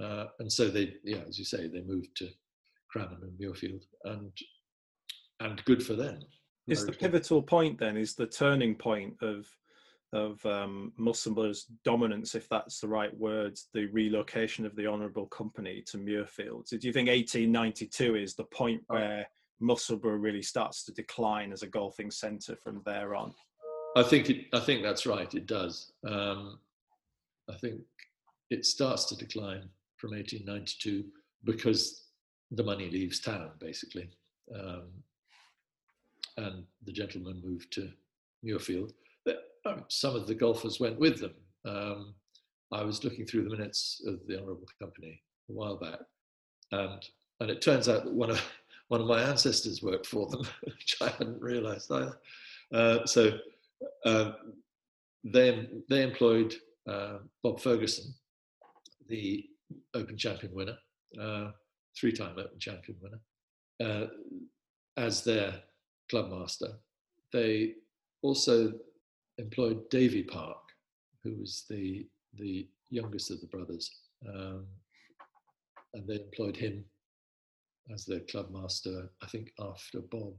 Uh, 0.00 0.26
and 0.38 0.52
so 0.52 0.68
they, 0.68 0.94
yeah, 1.02 1.22
as 1.26 1.38
you 1.38 1.44
say, 1.44 1.66
they 1.66 1.82
moved 1.82 2.16
to 2.16 2.28
Cranham 2.90 3.22
and 3.22 3.38
Muirfield, 3.38 3.82
and 4.04 4.32
and 5.40 5.64
good 5.64 5.84
for 5.84 5.94
them. 5.94 6.20
Is 6.66 6.84
the 6.84 6.92
pivotal 6.92 7.42
point 7.42 7.78
then? 7.78 7.96
Is 7.96 8.14
the 8.14 8.26
turning 8.26 8.74
point 8.74 9.14
of 9.22 9.46
of 10.12 10.44
um, 10.46 10.92
Musselburgh's 10.96 11.66
dominance, 11.84 12.34
if 12.34 12.48
that's 12.48 12.80
the 12.80 12.88
right 12.88 13.14
word, 13.18 13.58
the 13.74 13.86
relocation 13.86 14.64
of 14.64 14.74
the 14.74 14.86
Honourable 14.86 15.26
Company 15.26 15.82
to 15.86 15.98
Muirfield? 15.98 16.66
So 16.66 16.78
Do 16.78 16.86
you 16.86 16.92
think 16.92 17.08
1892 17.08 18.16
is 18.16 18.34
the 18.34 18.44
point 18.44 18.82
where 18.86 19.26
Musselburgh 19.60 20.22
really 20.22 20.42
starts 20.42 20.84
to 20.84 20.92
decline 20.92 21.52
as 21.52 21.62
a 21.62 21.66
golfing 21.66 22.10
centre 22.10 22.56
from 22.56 22.82
there 22.84 23.14
on. 23.14 23.34
I 23.96 24.02
think 24.02 24.30
it, 24.30 24.46
I 24.52 24.60
think 24.60 24.82
that's 24.82 25.06
right. 25.06 25.32
It 25.34 25.46
does. 25.46 25.92
Um, 26.06 26.58
I 27.50 27.54
think 27.54 27.80
it 28.50 28.64
starts 28.66 29.04
to 29.06 29.16
decline 29.16 29.68
from 29.96 30.10
1892 30.12 31.04
because 31.44 32.04
the 32.52 32.62
money 32.62 32.90
leaves 32.90 33.20
town, 33.20 33.50
basically, 33.58 34.10
um, 34.54 34.88
and 36.36 36.64
the 36.84 36.92
gentlemen 36.92 37.42
moved 37.44 37.72
to 37.72 37.90
Muirfield. 38.44 38.92
Um, 39.66 39.84
some 39.88 40.14
of 40.14 40.26
the 40.26 40.34
golfers 40.34 40.80
went 40.80 40.98
with 40.98 41.20
them. 41.20 41.34
Um, 41.66 42.14
I 42.72 42.82
was 42.82 43.04
looking 43.04 43.26
through 43.26 43.44
the 43.44 43.56
minutes 43.56 44.02
of 44.06 44.20
the 44.26 44.38
Honourable 44.38 44.68
Company 44.80 45.20
a 45.50 45.52
while 45.52 45.76
back, 45.76 45.98
and 46.72 47.04
and 47.40 47.50
it 47.50 47.60
turns 47.60 47.88
out 47.88 48.04
that 48.04 48.12
one 48.12 48.30
of 48.30 48.42
one 48.88 49.00
of 49.00 49.06
my 49.06 49.22
ancestors 49.22 49.82
worked 49.82 50.06
for 50.06 50.26
them, 50.26 50.42
which 50.64 50.96
I 51.00 51.08
hadn't 51.08 51.40
realised 51.40 51.90
either. 51.92 52.18
Uh, 52.72 53.06
so 53.06 53.38
uh, 54.04 54.32
they 55.24 55.68
they 55.88 56.02
employed 56.02 56.54
uh, 56.88 57.18
Bob 57.42 57.60
Ferguson, 57.60 58.14
the 59.08 59.44
Open 59.94 60.16
champion 60.16 60.54
winner, 60.54 60.78
uh, 61.20 61.50
three-time 61.98 62.32
Open 62.38 62.58
champion 62.58 62.96
winner, 63.02 63.20
uh, 63.82 64.06
as 64.96 65.22
their 65.22 65.54
club 66.10 66.30
master. 66.30 66.72
They 67.32 67.74
also 68.22 68.72
employed 69.36 69.88
Davy 69.90 70.22
Park, 70.22 70.62
who 71.22 71.36
was 71.36 71.64
the 71.68 72.06
the 72.34 72.68
youngest 72.90 73.30
of 73.30 73.40
the 73.40 73.46
brothers, 73.46 73.90
um, 74.26 74.66
and 75.92 76.06
they 76.06 76.14
employed 76.14 76.56
him 76.56 76.84
as 77.92 78.04
the 78.04 78.20
club 78.30 78.50
master, 78.50 79.10
I 79.22 79.26
think 79.26 79.52
after 79.60 80.00
Bob. 80.00 80.34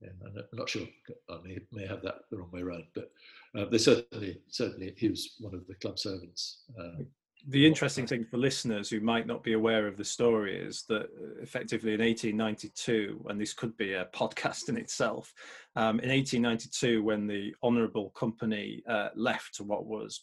Yeah, 0.00 0.10
I'm 0.26 0.44
not 0.52 0.68
sure. 0.68 0.86
I 1.30 1.38
may, 1.44 1.58
may 1.72 1.86
have 1.86 2.02
that 2.02 2.22
the 2.30 2.38
wrong 2.38 2.50
way 2.52 2.60
around, 2.60 2.84
but 2.94 3.10
uh, 3.56 3.64
they 3.66 3.78
certainly, 3.78 4.40
certainly, 4.48 4.94
he 4.96 5.08
was 5.08 5.34
one 5.38 5.54
of 5.54 5.66
the 5.66 5.74
club 5.76 5.98
servants. 5.98 6.64
Uh, 6.78 7.04
the 7.48 7.66
interesting 7.66 8.06
thing 8.06 8.24
for 8.24 8.38
listeners 8.38 8.88
who 8.88 9.00
might 9.00 9.26
not 9.26 9.42
be 9.42 9.52
aware 9.52 9.86
of 9.86 9.98
the 9.98 10.04
story 10.04 10.58
is 10.58 10.84
that 10.88 11.02
uh, 11.02 11.42
effectively 11.42 11.92
in 11.92 12.00
1892, 12.00 13.26
and 13.28 13.40
this 13.40 13.52
could 13.52 13.76
be 13.76 13.92
a 13.92 14.08
podcast 14.14 14.68
in 14.68 14.76
itself, 14.76 15.32
um, 15.76 16.00
in 16.00 16.10
1892, 16.10 17.02
when 17.02 17.26
the 17.26 17.54
Honourable 17.62 18.10
Company 18.10 18.82
uh, 18.88 19.08
left 19.14 19.54
to 19.56 19.64
what 19.64 19.86
was 19.86 20.22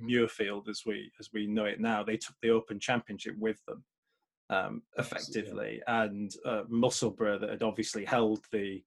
Muirfield 0.00 0.68
as 0.68 0.82
we 0.84 1.10
as 1.20 1.28
we 1.32 1.46
know 1.46 1.66
it 1.66 1.80
now, 1.80 2.02
they 2.02 2.16
took 2.16 2.36
the 2.42 2.50
Open 2.50 2.80
Championship 2.80 3.34
with 3.38 3.62
them 3.66 3.84
um, 4.50 4.82
effectively, 4.98 5.80
and 5.86 6.32
uh, 6.44 6.62
Musselburgh 6.68 7.40
that 7.40 7.50
had 7.50 7.62
obviously 7.62 8.04
held 8.04 8.40
the 8.52 8.82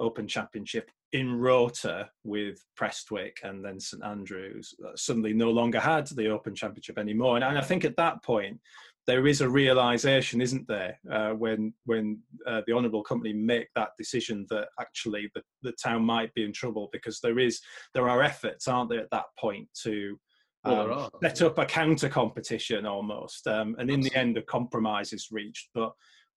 Open 0.00 0.26
Championship 0.26 0.90
in 1.12 1.34
rota 1.34 2.08
with 2.24 2.64
Prestwick 2.76 3.38
and 3.42 3.64
then 3.64 3.80
St 3.80 4.02
Andrews 4.04 4.74
uh, 4.86 4.92
suddenly 4.94 5.32
no 5.32 5.50
longer 5.50 5.80
had 5.80 6.06
the 6.08 6.28
Open 6.28 6.54
Championship 6.54 6.98
anymore. 6.98 7.36
And, 7.36 7.44
and, 7.44 7.58
I 7.58 7.62
think 7.62 7.84
at 7.84 7.96
that 7.96 8.22
point 8.22 8.60
there 9.06 9.26
is 9.26 9.40
a 9.40 9.48
realization, 9.48 10.40
isn't 10.40 10.68
there, 10.68 10.98
uh, 11.10 11.30
when 11.30 11.74
when 11.84 12.20
uh, 12.46 12.62
the 12.66 12.72
Honourable 12.72 13.02
Company 13.02 13.32
make 13.32 13.68
that 13.74 13.90
decision 13.98 14.46
that 14.50 14.68
actually 14.80 15.30
the, 15.34 15.42
the 15.62 15.72
town 15.72 16.04
might 16.04 16.32
be 16.34 16.44
in 16.44 16.52
trouble 16.52 16.88
because 16.92 17.18
there 17.20 17.38
is 17.38 17.60
there 17.92 18.08
are 18.08 18.22
efforts, 18.22 18.68
aren't 18.68 18.90
there, 18.90 19.00
at 19.00 19.10
that 19.10 19.26
point 19.38 19.68
to 19.82 20.18
well, 20.64 20.92
um, 20.92 21.10
set 21.22 21.42
up 21.42 21.58
a 21.58 21.64
counter 21.64 22.08
competition 22.08 22.86
almost. 22.86 23.46
Um, 23.46 23.76
and 23.78 23.90
in 23.90 24.00
the 24.00 24.14
end, 24.14 24.36
a 24.36 24.42
compromise 24.42 25.12
is 25.12 25.28
reached. 25.30 25.70
But 25.74 25.92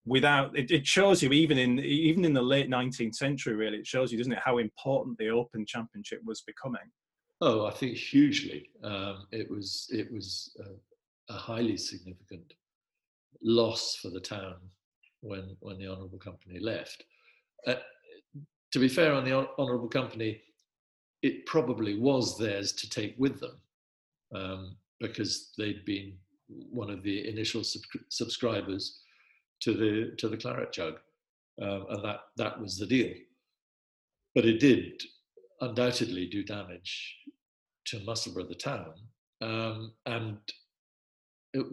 without 0.05 0.57
it, 0.57 0.71
it, 0.71 0.88
shows 0.88 1.21
you 1.21 1.31
even 1.31 1.57
in 1.57 1.79
even 1.79 2.23
in 2.23 2.33
the 2.33 2.41
late 2.41 2.69
19th 2.69 3.15
century, 3.15 3.55
really, 3.55 3.79
it 3.79 3.88
shows 3.88 4.12
you, 4.12 4.17
doesn't 4.17 4.33
it, 4.33 4.39
how 4.43 4.59
important 4.59 5.17
the 5.17 5.29
Open 5.29 5.65
Championship 5.65 6.21
was 6.23 6.41
becoming. 6.41 6.89
Oh, 7.41 7.65
I 7.65 7.71
think 7.71 7.97
hugely. 7.97 8.69
Um, 8.83 9.27
it 9.31 9.49
was 9.49 9.88
it 9.91 10.12
was 10.12 10.55
a, 10.59 11.33
a, 11.33 11.38
highly 11.38 11.75
significant 11.75 12.53
loss 13.41 13.97
for 14.01 14.09
the 14.09 14.21
town 14.21 14.55
when 15.19 15.57
when 15.59 15.77
the 15.77 15.88
Honourable 15.88 16.19
Company 16.19 16.59
left. 16.59 17.03
Uh, 17.67 17.75
to 18.71 18.79
be 18.79 18.88
fair 18.88 19.13
on 19.13 19.25
the 19.25 19.47
Honourable 19.59 19.89
Company, 19.89 20.41
it 21.21 21.45
probably 21.45 21.99
was 21.99 22.38
theirs 22.38 22.71
to 22.71 22.89
take 22.89 23.15
with 23.17 23.41
them 23.41 23.59
um, 24.34 24.76
because 25.00 25.52
they'd 25.58 25.86
been 25.86 26.13
one 26.48 26.89
of 26.89 27.04
the 27.04 27.28
initial 27.28 27.63
sub- 27.63 27.82
subscribers 28.10 29.02
to 29.62 29.74
the 29.74 30.15
to 30.17 30.28
the 30.28 30.38
claret 30.38 30.72
jug, 30.72 30.96
um, 31.62 31.86
and 31.89 32.04
that 32.04 32.22
that 32.38 32.60
was 32.60 32.78
the 32.78 32.86
deal. 32.86 33.13
But 34.36 34.46
it 34.46 34.60
did 34.60 35.02
undoubtedly 35.62 36.28
do 36.28 36.43
damage 36.43 37.15
to 37.86 38.00
Musselburgh, 38.00 38.50
the 38.50 38.56
town, 38.56 38.93
um, 39.41 39.93
and 40.06 40.38
it, 41.54 41.65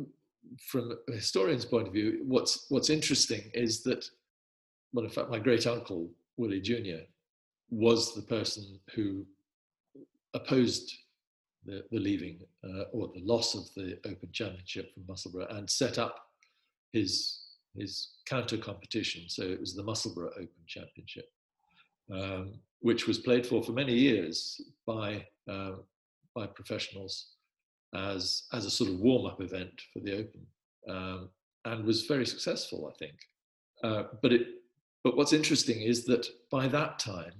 from 0.71 0.93
a 1.09 1.13
historian's 1.13 1.65
point 1.65 1.87
of 1.87 1.93
view, 1.93 2.23
what's 2.27 2.67
what's 2.69 2.91
interesting 2.91 3.51
is 3.55 3.83
that, 3.85 4.09
well, 4.93 5.05
in 5.05 5.11
fact, 5.11 5.31
my 5.31 5.39
great 5.39 5.67
uncle 5.67 6.11
Willie 6.37 6.61
Junior 6.61 7.03
was 7.71 8.15
the 8.15 8.23
person 8.23 8.81
who 8.95 9.25
opposed 10.35 10.93
the, 11.65 11.85
the 11.91 11.99
leaving 11.99 12.41
uh, 12.65 12.85
or 12.93 13.09
the 13.15 13.23
loss 13.25 13.55
of 13.55 13.65
the 13.75 13.99
Open 14.07 14.31
Championship 14.33 14.93
from 14.95 15.05
Musselburgh 15.09 15.49
and 15.51 15.69
set 15.69 15.99
up 15.99 16.17
his 16.93 17.43
his 17.77 18.15
counter 18.27 18.59
competition. 18.59 19.23
So 19.29 19.43
it 19.45 19.61
was 19.61 19.75
the 19.75 19.83
Musselburgh 19.83 20.33
Open 20.37 20.65
Championship. 20.67 21.29
um, 22.13 22.55
which 22.81 23.07
was 23.07 23.19
played 23.19 23.47
for 23.47 23.63
for 23.63 23.73
many 23.73 23.95
years 23.95 24.61
by 24.87 25.27
uh, 25.51 25.73
by 26.35 26.47
professionals 26.47 27.35
as 27.95 28.45
as 28.53 28.67
a 28.67 28.71
sort 28.71 28.91
of 28.91 29.01
warm 29.01 29.27
up 29.27 29.41
event 29.41 29.81
for 29.93 30.01
the 30.01 30.13
Open, 30.17 30.47
um, 30.89 31.29
and 31.65 31.85
was 31.85 32.07
very 32.07 32.27
successful, 32.27 32.91
I 32.93 32.97
think. 32.99 33.17
Uh, 33.83 34.05
but 34.23 34.33
it 34.33 34.47
but 35.05 35.17
what's 35.17 35.33
interesting 35.33 35.81
is 35.83 36.05
that 36.05 36.27
by 36.51 36.69
that 36.69 36.99
time, 36.99 37.33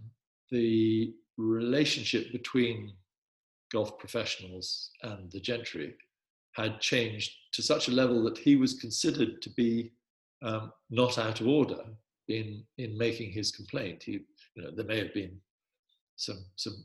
the 0.51 1.15
relationship 1.37 2.33
between 2.33 2.93
golf 3.73 3.99
professionals 3.99 4.91
and 5.03 5.31
the 5.31 5.41
gentry 5.41 5.95
had 6.53 6.81
changed 6.81 7.33
to 7.53 7.63
such 7.63 7.89
a 7.89 7.93
level 7.93 8.23
that 8.25 8.39
he 8.39 8.57
was 8.57 8.75
considered 8.75 9.41
to 9.43 9.51
be 9.51 9.93
um, 10.43 10.73
not 10.91 11.19
out 11.19 11.41
of 11.41 11.47
order 11.47 11.85
in 12.29 12.63
in 12.79 12.97
making 12.97 13.31
his 13.31 13.51
complaint. 13.53 14.03
He, 14.03 14.13
you 14.55 14.63
know, 14.63 14.71
there 14.71 14.87
may 14.87 14.99
have 14.99 15.15
been 15.15 15.39
some 16.17 16.45
some 16.57 16.85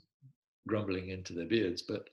grumbling 0.67 1.09
into 1.09 1.33
their 1.33 1.45
beards, 1.45 1.81
but 1.81 2.09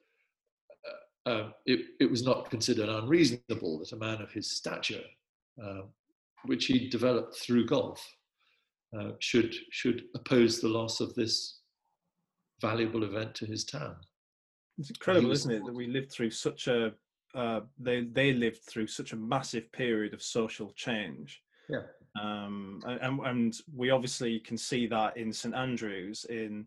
uh, 1.27 1.31
uh, 1.31 1.51
it, 1.67 1.81
it 2.01 2.11
was 2.11 2.23
not 2.23 2.51
considered 2.51 2.89
unreasonable 2.89 3.79
that 3.79 3.93
a 3.93 3.97
man 3.97 4.21
of 4.21 4.31
his 4.31 4.51
stature, 4.51 5.05
uh, 5.63 5.83
which 6.45 6.67
he 6.67 6.89
developed 6.89 7.37
through 7.37 7.67
golf, 7.67 8.07
uh, 8.99 9.13
should 9.21 9.55
should 9.71 10.05
oppose 10.15 10.61
the 10.61 10.69
loss 10.69 11.01
of 11.01 11.15
this 11.15 11.61
valuable 12.61 13.05
event 13.05 13.35
to 13.35 13.47
his 13.47 13.65
town. 13.65 13.97
It's 14.79 14.91
incredible, 14.91 15.29
was, 15.29 15.41
isn't 15.41 15.53
it, 15.53 15.65
that 15.67 15.75
we 15.75 15.87
lived 15.87 16.13
through 16.13 16.31
such 16.31 16.67
a 16.69 16.93
uh, 17.35 17.61
they 17.79 18.03
they 18.03 18.33
lived 18.33 18.63
through 18.69 18.87
such 18.87 19.13
a 19.13 19.17
massive 19.17 19.71
period 19.73 20.15
of 20.15 20.23
social 20.23 20.73
change. 20.77 21.43
Yeah. 21.69 21.83
Um, 22.21 22.81
and, 22.85 23.21
and 23.21 23.55
we 23.75 23.91
obviously 23.91 24.41
can 24.41 24.59
see 24.59 24.87
that 24.89 25.17
in 25.17 25.33
St 25.33 25.55
Andrews 25.55 26.27
in 26.29 26.67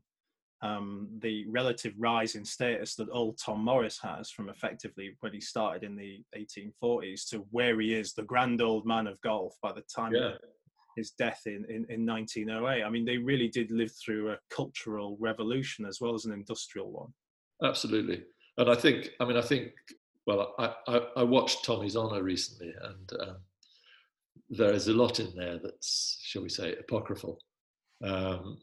um, 0.64 1.08
the 1.20 1.46
relative 1.48 1.94
rise 2.00 2.36
in 2.36 2.44
status 2.44 2.96
that 2.96 3.10
old 3.12 3.38
Tom 3.38 3.64
Morris 3.64 4.00
has 4.02 4.32
from 4.32 4.50
effectively 4.50 5.16
when 5.20 5.34
he 5.34 5.42
started 5.42 5.84
in 5.84 5.96
the 5.96 6.24
1840s 6.36 7.30
to 7.30 7.46
where 7.52 7.80
he 7.80 7.94
is, 7.94 8.14
the 8.14 8.24
grand 8.24 8.62
old 8.62 8.86
man 8.86 9.06
of 9.06 9.22
golf 9.22 9.56
by 9.62 9.72
the 9.72 9.84
time 9.94 10.16
yeah. 10.16 10.30
of 10.30 10.38
his 10.96 11.12
death 11.12 11.42
in, 11.46 11.66
in, 11.66 11.86
in 11.90 12.06
1908. 12.06 12.84
I 12.84 12.90
mean, 12.90 13.06
they 13.06 13.18
really 13.18 13.50
did 13.50 13.70
live 13.70 13.92
through 14.04 14.32
a 14.32 14.40
cultural 14.50 15.18
revolution 15.20 15.86
as 15.86 16.02
well 16.02 16.16
as 16.16 16.26
an 16.26 16.32
industrial 16.32 16.90
one. 16.90 17.14
Absolutely. 17.64 18.24
And 18.58 18.70
I 18.70 18.76
think, 18.76 19.10
I 19.20 19.26
mean, 19.26 19.38
I 19.38 19.42
think 19.42 19.72
well, 20.26 20.56
I, 20.58 20.74
I, 20.88 21.02
I 21.18 21.24
watched 21.24 21.66
Tommy's 21.66 21.96
Honour 21.96 22.24
recently, 22.24 22.74
and 22.82 23.12
um, 23.22 23.36
there 24.50 24.74
is 24.74 24.88
a 24.88 24.94
lot 24.94 25.20
in 25.20 25.36
there 25.36 25.60
that's, 25.62 26.20
shall 26.24 26.42
we 26.42 26.50
say, 26.50 26.76
apocryphal. 26.76 27.40
Um, 28.04 28.60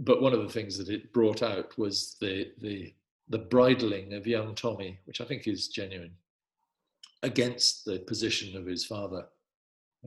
but 0.00 0.20
one 0.20 0.32
of 0.32 0.42
the 0.42 0.48
things 0.48 0.76
that 0.78 0.88
it 0.88 1.12
brought 1.12 1.42
out 1.42 1.78
was 1.78 2.16
the 2.20 2.50
the 2.60 2.92
the 3.28 3.38
bridling 3.38 4.12
of 4.12 4.26
young 4.26 4.54
Tommy, 4.54 4.98
which 5.04 5.20
I 5.20 5.24
think 5.24 5.46
is 5.46 5.68
genuine, 5.68 6.12
against 7.22 7.84
the 7.84 8.00
position 8.00 8.56
of 8.56 8.66
his 8.66 8.84
father 8.84 9.24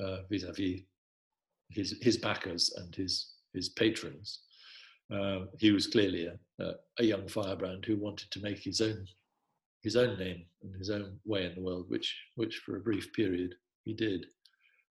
uh, 0.01 0.17
vis-a-vis 0.29 0.81
his 1.69 1.95
his 2.01 2.17
backers 2.17 2.73
and 2.75 2.93
his 2.93 3.35
his 3.53 3.69
patrons. 3.69 4.41
Uh, 5.13 5.45
he 5.57 5.71
was 5.71 5.87
clearly 5.87 6.29
a, 6.59 6.73
a 6.99 7.03
young 7.03 7.27
firebrand 7.27 7.85
who 7.85 7.97
wanted 7.97 8.29
to 8.31 8.41
make 8.41 8.59
his 8.59 8.81
own 8.81 9.05
his 9.83 9.95
own 9.95 10.17
name 10.17 10.43
and 10.63 10.75
his 10.75 10.89
own 10.89 11.17
way 11.23 11.45
in 11.45 11.55
the 11.55 11.61
world, 11.61 11.85
which 11.87 12.15
which 12.35 12.57
for 12.65 12.77
a 12.77 12.81
brief 12.81 13.13
period 13.13 13.55
he 13.85 13.93
did. 13.93 14.25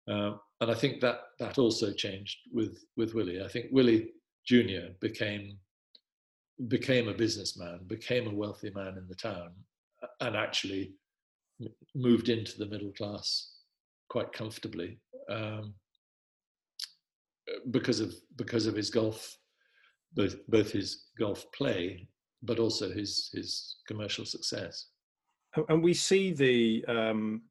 Uh, 0.09 0.33
and 0.61 0.71
I 0.71 0.75
think 0.75 1.01
that 1.01 1.21
that 1.39 1.59
also 1.59 1.93
changed 1.93 2.39
with 2.53 2.85
with 2.97 3.15
Willie. 3.15 3.43
I 3.43 3.49
think 3.49 3.67
Willie 3.71 4.11
Junior 4.47 4.91
became 5.01 5.59
became 6.69 7.09
a 7.09 7.15
businessman, 7.15 7.81
became 7.87 8.29
a 8.29 8.35
wealthy 8.35 8.71
man 8.71 8.97
in 8.99 9.09
the 9.09 9.15
town, 9.15 9.51
and 10.21 10.37
actually 10.37 10.93
moved 11.95 12.29
into 12.29 12.59
the 12.59 12.67
middle 12.67 12.93
class 12.93 13.51
quite 14.09 14.33
comfortably 14.33 14.99
um, 15.31 15.75
because 17.71 18.01
of 18.01 18.15
because 18.37 18.67
of 18.67 18.77
his 18.77 18.91
golf, 18.91 19.37
both 20.15 20.37
both 20.49 20.71
his 20.71 21.07
golf 21.19 21.45
play 21.53 22.09
but 22.43 22.59
also 22.59 22.91
his 22.93 23.31
his 23.33 23.77
commercial 23.87 24.25
success. 24.25 24.87
And 25.69 25.83
we 25.83 25.95
see 25.95 26.33
the 26.33 26.85
um, 26.89 27.43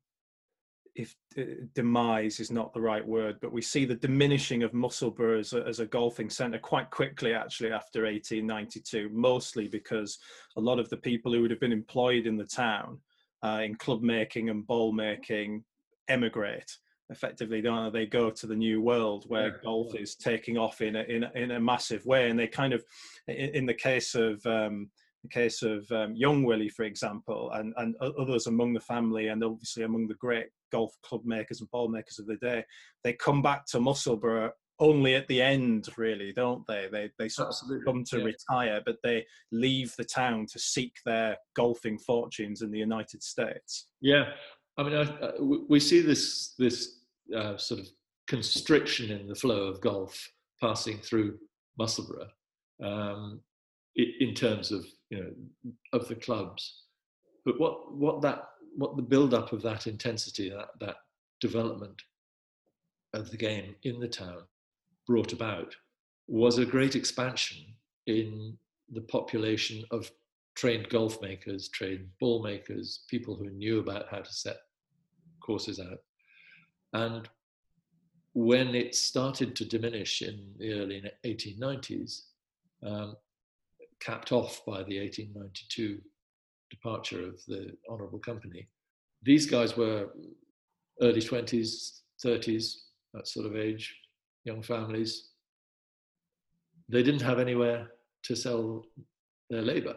if 0.96 1.16
uh, 1.38 1.44
demise 1.74 2.40
is 2.40 2.52
not 2.52 2.74
the 2.74 2.82
right 2.82 3.06
word, 3.06 3.38
but 3.42 3.52
we 3.52 3.62
see 3.62 3.86
the 3.86 3.96
diminishing 3.96 4.62
of 4.62 4.74
Musselburgh 4.74 5.40
as 5.40 5.54
a, 5.54 5.66
as 5.66 5.80
a 5.80 5.88
golfing 5.88 6.30
centre 6.30 6.60
quite 6.60 6.92
quickly, 6.92 7.34
actually, 7.34 7.72
after 7.72 8.04
1892, 8.04 9.10
mostly 9.12 9.68
because 9.68 10.20
a 10.58 10.62
lot 10.62 10.80
of 10.80 10.90
the 10.90 10.98
people 10.98 11.34
who 11.34 11.42
would 11.42 11.52
have 11.52 11.60
been 11.60 11.72
employed 11.72 12.28
in 12.28 12.38
the 12.38 12.46
town 12.46 13.00
uh, 13.44 13.62
in 13.64 13.76
club 13.76 14.04
making 14.04 14.50
and 14.50 14.68
ball 14.68 14.92
making 14.92 15.64
emigrate. 16.10 16.78
Effectively, 17.10 17.62
don't 17.62 17.92
they? 17.92 18.00
They 18.00 18.06
go 18.06 18.30
to 18.30 18.48
the 18.48 18.56
new 18.56 18.82
world 18.82 19.26
where 19.28 19.48
yeah. 19.48 19.54
golf 19.64 19.94
is 19.96 20.16
taking 20.16 20.58
off 20.58 20.82
in 20.82 20.96
a, 20.96 21.04
in 21.04 21.24
a, 21.24 21.32
in 21.36 21.52
a 21.52 21.60
massive 21.60 22.06
way, 22.06 22.30
and 22.30 22.40
they 22.40 22.48
kind 22.48 22.74
of, 22.74 22.84
in, 23.28 23.50
in 23.56 23.66
the 23.66 23.74
case 23.74 24.16
of 24.16 24.44
um, 24.46 24.90
the 25.24 25.30
case 25.30 25.64
of 25.64 25.90
um, 25.92 26.16
young 26.16 26.44
Willie, 26.44 26.70
for 26.70 26.84
example, 26.84 27.52
and, 27.54 27.74
and 27.78 27.96
others 27.98 28.48
among 28.48 28.74
the 28.74 28.80
family, 28.80 29.28
and 29.28 29.44
obviously 29.44 29.84
among 29.84 30.08
the 30.08 30.16
great 30.16 30.48
golf 30.72 30.94
club 31.04 31.22
makers 31.24 31.62
and 31.62 31.72
ball 31.72 31.88
makers 31.88 32.20
of 32.20 32.26
the 32.26 32.38
day, 32.38 32.64
they 33.04 33.14
come 33.14 33.42
back 33.42 33.66
to 33.68 33.80
Musselburgh 33.80 34.52
only 34.80 35.16
at 35.16 35.28
the 35.28 35.42
end, 35.42 35.88
really, 35.98 36.34
don't 36.34 36.66
they? 36.68 36.88
They 36.92 37.10
they 37.18 37.30
sort 37.30 37.50
Absolutely. 37.50 37.80
of 37.80 37.86
come 37.86 38.04
to 38.06 38.20
yeah. 38.20 38.26
retire, 38.26 38.82
but 38.86 38.98
they 39.04 39.26
leave 39.52 39.94
the 39.98 40.04
town 40.04 40.46
to 40.52 40.60
seek 40.60 40.94
their 41.06 41.38
golfing 41.56 41.98
fortunes 42.00 42.62
in 42.62 42.72
the 42.72 42.80
United 42.80 43.24
States. 43.24 43.88
Yeah, 44.02 44.26
I 44.78 44.84
mean, 44.84 44.96
I, 44.96 45.02
I, 45.04 45.32
we 45.40 45.80
see 45.80 46.02
this 46.02 46.56
this 46.58 47.00
uh, 47.36 47.58
sort 47.58 47.82
of 47.82 47.88
constriction 48.28 49.12
in 49.12 49.28
the 49.28 49.36
flow 49.36 49.64
of 49.68 49.82
golf 49.82 50.32
passing 50.62 50.98
through 50.98 51.38
Musselburgh. 51.78 52.30
Um, 52.84 53.42
in 53.96 54.34
terms 54.34 54.72
of 54.72 54.86
you 55.10 55.20
know 55.20 55.32
of 55.94 56.08
the 56.08 56.16
clubs 56.16 56.84
but 57.46 57.60
what 57.60 57.94
what 57.94 58.22
that 58.22 58.50
what 58.76 58.96
the 58.96 59.02
build 59.02 59.34
up 59.34 59.54
of 59.54 59.62
that 59.62 59.86
intensity 59.88 60.50
that 60.50 60.70
that 60.80 60.96
development 61.40 62.02
of 63.14 63.30
the 63.30 63.38
game 63.38 63.76
in 63.84 64.00
the 64.00 64.08
town 64.08 64.42
brought 65.06 65.34
about 65.34 65.76
was 66.28 66.58
a 66.58 66.66
great 66.66 66.96
expansion 66.96 67.64
in 68.08 68.58
the 68.92 69.02
population 69.02 69.84
of 69.92 70.10
trained 70.56 70.90
golf 70.90 71.22
makers 71.22 71.70
trained 71.70 72.08
ball 72.20 72.44
makers 72.44 73.06
people 73.08 73.36
who 73.36 73.50
knew 73.50 73.80
about 73.80 74.06
how 74.10 74.20
to 74.20 74.34
set 74.34 74.58
courses 75.42 75.80
out 75.80 76.00
and 76.94 77.30
when 78.34 78.74
it 78.74 78.96
started 78.96 79.56
to 79.56 79.66
diminish 79.66 80.22
in 80.22 80.54
the 80.58 80.74
early 80.74 81.04
1890s 81.26 82.22
um, 82.86 83.16
capped 84.00 84.32
off 84.32 84.66
by 84.66 84.84
the 84.84 85.00
1892 85.00 86.00
departure 86.70 87.26
of 87.28 87.40
the 87.48 87.76
Honourable 87.90 88.20
Company. 88.20 88.68
These 89.22 89.46
guys 89.46 89.78
were 89.78 90.10
early 91.02 91.22
20s, 91.22 92.02
30s, 92.24 92.74
that 93.14 93.28
sort 93.28 93.46
of 93.46 93.56
age, 93.56 93.96
young 94.44 94.62
families. 94.62 95.30
They 96.90 97.04
didn't 97.04 97.22
have 97.22 97.40
anywhere 97.40 97.92
to 98.24 98.36
sell 98.36 98.86
their 99.50 99.62
labour. 99.62 99.96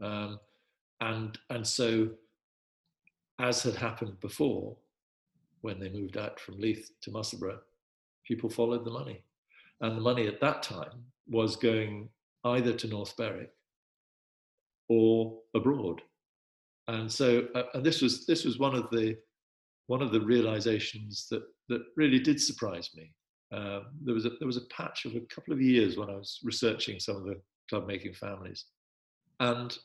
Um, 0.00 0.38
and, 1.00 1.36
and 1.50 1.66
so, 1.66 2.10
as 3.38 3.62
had 3.62 3.74
happened 3.74 4.20
before, 4.20 4.76
when 5.62 5.80
they 5.80 5.88
moved 5.88 6.16
out 6.16 6.38
from 6.38 6.58
Leith 6.58 6.90
to 7.02 7.10
Musselburgh, 7.10 7.60
people 8.26 8.50
followed 8.50 8.84
the 8.84 8.90
money. 8.90 9.24
And 9.80 9.96
the 9.96 10.00
money 10.00 10.26
at 10.26 10.40
that 10.40 10.62
time 10.62 11.04
was 11.28 11.56
going 11.56 12.08
either 12.44 12.72
to 12.72 12.88
North 12.88 13.16
Berwick 13.16 13.50
or 14.88 15.38
abroad. 15.54 16.02
And 16.88 17.10
so, 17.10 17.46
uh, 17.54 17.64
and 17.74 17.84
this 17.84 18.02
was 18.02 18.26
this 18.26 18.44
was 18.44 18.58
one 18.58 18.74
of 18.74 18.90
the 18.90 19.16
one 19.86 20.02
of 20.02 20.12
the 20.12 20.20
realizations 20.20 21.26
that 21.30 21.42
that 21.68 21.82
really 21.96 22.18
did 22.18 22.40
surprise 22.40 22.90
me. 22.94 23.12
Uh, 23.52 23.80
there 24.02 24.14
was 24.14 24.24
a 24.24 24.30
there 24.38 24.46
was 24.46 24.56
a 24.56 24.66
patch 24.76 25.04
of 25.04 25.14
a 25.14 25.20
couple 25.34 25.52
of 25.54 25.60
years 25.60 25.96
when 25.96 26.10
I 26.10 26.16
was 26.16 26.40
researching 26.42 26.98
some 26.98 27.16
of 27.16 27.24
the 27.24 27.40
club 27.68 27.86
making 27.86 28.14
families, 28.14 28.66
and 29.40 29.76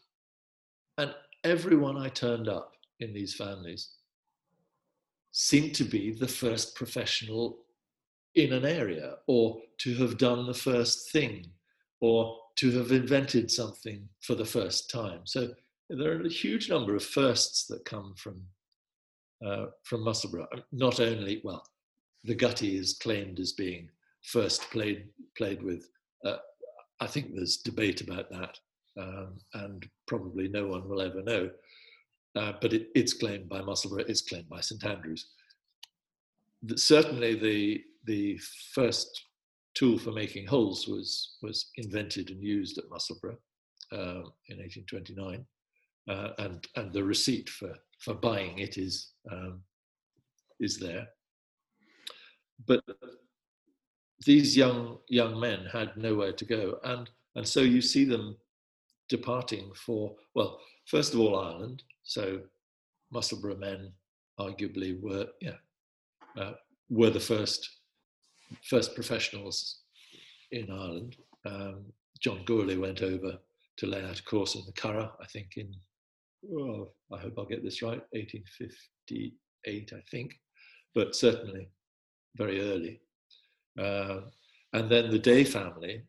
and 0.97 1.13
everyone 1.43 1.97
I 1.97 2.09
turned 2.09 2.47
up 2.47 2.73
in 2.99 3.13
these 3.13 3.35
families 3.35 3.89
seemed 5.31 5.75
to 5.75 5.83
be 5.83 6.11
the 6.11 6.27
first 6.27 6.75
professional 6.75 7.59
in 8.35 8.53
an 8.53 8.65
area 8.65 9.15
or 9.27 9.61
to 9.79 9.95
have 9.95 10.17
done 10.17 10.47
the 10.47 10.53
first 10.53 11.11
thing 11.11 11.45
or 12.01 12.37
to 12.55 12.71
have 12.71 12.91
invented 12.91 13.51
something 13.51 14.07
for 14.21 14.35
the 14.35 14.45
first 14.45 14.89
time. 14.89 15.21
So 15.25 15.49
there 15.89 16.11
are 16.11 16.21
a 16.21 16.29
huge 16.29 16.69
number 16.69 16.95
of 16.95 17.03
firsts 17.03 17.65
that 17.67 17.85
come 17.85 18.13
from 18.17 18.41
uh, 19.45 19.67
from 19.83 20.03
Musselburgh. 20.03 20.63
Not 20.71 20.99
only, 20.99 21.41
well, 21.43 21.63
the 22.23 22.33
Gutty 22.33 22.75
is 22.75 22.97
claimed 22.99 23.39
as 23.39 23.51
being 23.51 23.89
first 24.23 24.61
played 24.71 25.09
played 25.37 25.61
with. 25.61 25.87
Uh, 26.25 26.37
I 26.99 27.07
think 27.07 27.35
there's 27.35 27.57
debate 27.57 28.01
about 28.01 28.31
that, 28.31 28.59
um, 28.97 29.37
and 29.53 29.87
probably 30.07 30.47
no 30.47 30.67
one 30.67 30.87
will 30.87 31.01
ever 31.01 31.21
know. 31.21 31.49
Uh, 32.35 32.53
but 32.61 32.73
it, 32.73 32.89
it's 32.93 33.13
claimed 33.13 33.49
by 33.49 33.61
Musselburgh, 33.61 34.05
it's 34.09 34.21
claimed 34.21 34.49
by 34.49 34.61
St 34.61 34.83
Andrews. 34.85 35.29
Certainly, 36.75 37.35
the 37.35 37.83
the 38.05 38.39
first 38.73 39.25
tool 39.75 39.97
for 39.97 40.11
making 40.11 40.47
holes 40.47 40.87
was 40.87 41.37
was 41.41 41.71
invented 41.77 42.29
and 42.29 42.41
used 42.41 42.77
at 42.77 42.89
Musselburgh 42.89 43.37
uh, 43.91 44.23
in 44.49 44.57
1829, 44.57 45.45
uh, 46.09 46.29
and 46.39 46.67
and 46.75 46.91
the 46.93 47.03
receipt 47.03 47.49
for 47.49 47.73
for 47.99 48.13
buying 48.13 48.59
it 48.59 48.77
is 48.77 49.11
um, 49.31 49.61
is 50.59 50.77
there. 50.77 51.07
But 52.65 52.83
these 54.25 54.57
young 54.57 54.97
young 55.09 55.39
men 55.39 55.65
had 55.71 55.95
nowhere 55.95 56.33
to 56.33 56.45
go, 56.45 56.79
and 56.83 57.09
and 57.35 57.47
so 57.47 57.61
you 57.61 57.81
see 57.81 58.03
them 58.03 58.35
departing 59.09 59.71
for 59.75 60.15
well, 60.35 60.59
first 60.85 61.13
of 61.13 61.19
all 61.19 61.39
Ireland. 61.39 61.83
So 62.03 62.41
Musselburgh 63.11 63.59
men 63.59 63.91
arguably 64.39 64.99
were 65.01 65.27
yeah 65.41 65.59
uh, 66.37 66.53
were 66.89 67.09
the 67.09 67.19
first 67.19 67.69
first 68.63 68.95
professionals 68.95 69.81
in 70.51 70.71
Ireland. 70.71 71.15
Um, 71.45 71.85
John 72.21 72.43
Gourlay 72.45 72.79
went 72.79 73.01
over 73.01 73.37
to 73.77 73.85
lay 73.85 74.03
out 74.03 74.19
a 74.19 74.23
course 74.23 74.55
in 74.55 74.63
the 74.65 74.73
Curragh, 74.73 75.11
I 75.21 75.25
think 75.27 75.57
in 75.57 75.71
well, 76.41 76.93
I 77.11 77.17
hope 77.17 77.33
I'll 77.37 77.45
get 77.45 77.63
this 77.63 77.81
right, 77.81 78.01
1858, 78.11 79.91
I 79.93 80.01
think, 80.09 80.33
but 80.93 81.15
certainly 81.15 81.69
very 82.35 82.61
early. 82.61 83.01
Uh, 83.77 84.21
and 84.73 84.89
then 84.89 85.09
the 85.09 85.19
Day 85.19 85.43
family 85.43 86.03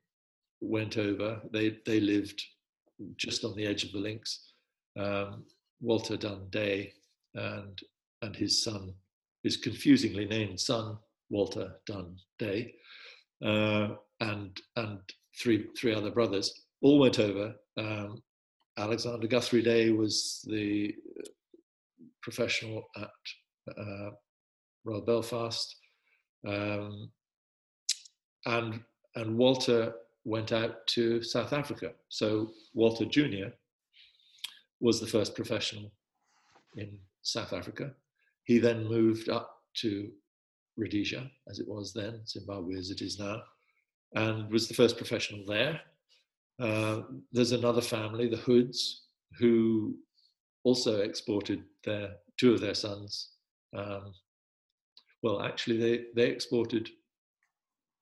went 0.60 0.98
over. 0.98 1.40
They 1.52 1.78
they 1.86 2.00
lived 2.00 2.42
just 3.16 3.44
on 3.44 3.54
the 3.56 3.66
edge 3.66 3.84
of 3.84 3.92
the 3.92 3.98
links. 3.98 4.52
Um, 4.98 5.44
Walter 5.80 6.16
Dunn 6.16 6.48
Day 6.50 6.92
and 7.34 7.78
and 8.22 8.34
his 8.34 8.64
son, 8.64 8.92
his 9.42 9.56
confusingly 9.56 10.24
named 10.24 10.58
son 10.58 10.98
Walter 11.30 11.76
Dunn 11.86 12.16
Day, 12.38 12.74
uh, 13.44 13.90
and 14.20 14.60
and 14.76 15.00
three 15.40 15.66
three 15.78 15.94
other 15.94 16.10
brothers 16.10 16.52
all 16.82 16.98
went 16.98 17.18
over. 17.20 17.54
Um, 17.76 18.22
Alexander 18.76 19.26
Guthrie 19.26 19.62
Day 19.62 19.90
was 19.90 20.44
the 20.48 20.94
professional 22.22 22.84
at 22.96 23.10
uh, 23.76 24.10
Royal 24.84 25.00
Belfast. 25.00 25.76
Um, 26.46 27.10
and 28.46 28.80
and 29.16 29.36
Walter 29.36 29.94
went 30.24 30.52
out 30.52 30.86
to 30.88 31.22
South 31.22 31.52
Africa. 31.52 31.92
So 32.08 32.50
Walter 32.74 33.04
Jr. 33.04 33.48
was 34.80 35.00
the 35.00 35.06
first 35.06 35.34
professional 35.34 35.90
in 36.76 36.98
South 37.22 37.52
Africa. 37.52 37.92
He 38.44 38.58
then 38.58 38.86
moved 38.86 39.28
up 39.28 39.62
to 39.76 40.10
Rhodesia, 40.76 41.30
as 41.48 41.58
it 41.58 41.68
was 41.68 41.92
then, 41.92 42.20
Zimbabwe 42.26 42.78
as 42.78 42.90
it 42.90 43.02
is 43.02 43.18
now, 43.18 43.42
and 44.14 44.50
was 44.50 44.68
the 44.68 44.74
first 44.74 44.96
professional 44.96 45.44
there. 45.46 45.80
Uh, 46.60 47.02
there's 47.32 47.52
another 47.52 47.80
family, 47.82 48.28
the 48.28 48.36
Hoods, 48.36 49.06
who 49.38 49.96
also 50.64 51.00
exported 51.00 51.62
their 51.84 52.10
two 52.38 52.54
of 52.54 52.60
their 52.60 52.74
sons. 52.74 53.30
Um, 53.76 54.14
well, 55.22 55.42
actually, 55.42 55.78
they, 55.78 56.04
they 56.14 56.30
exported 56.30 56.88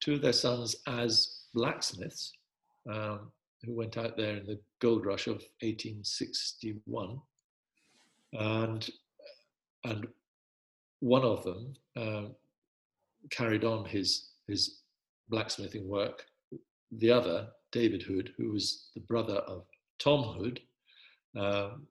two 0.00 0.14
of 0.14 0.22
their 0.22 0.32
sons 0.32 0.76
as 0.86 1.35
blacksmiths 1.56 2.34
um, 2.92 3.32
who 3.64 3.74
went 3.74 3.96
out 3.96 4.16
there 4.16 4.36
in 4.36 4.46
the 4.46 4.60
gold 4.80 5.06
rush 5.06 5.26
of 5.26 5.42
1861. 5.62 7.18
And, 8.34 8.88
and 9.84 10.06
one 11.00 11.24
of 11.24 11.42
them 11.42 11.74
uh, 11.96 12.28
carried 13.30 13.64
on 13.64 13.86
his, 13.86 14.28
his 14.46 14.82
blacksmithing 15.30 15.88
work. 15.88 16.26
The 16.92 17.10
other, 17.10 17.48
David 17.72 18.02
Hood, 18.02 18.32
who 18.36 18.52
was 18.52 18.90
the 18.94 19.00
brother 19.00 19.36
of 19.36 19.64
Tom 19.98 20.22
Hood, 20.38 20.60
um, 21.36 21.86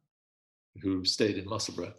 who 0.82 1.04
stayed 1.04 1.38
in 1.38 1.50
Musselburgh, 1.50 1.94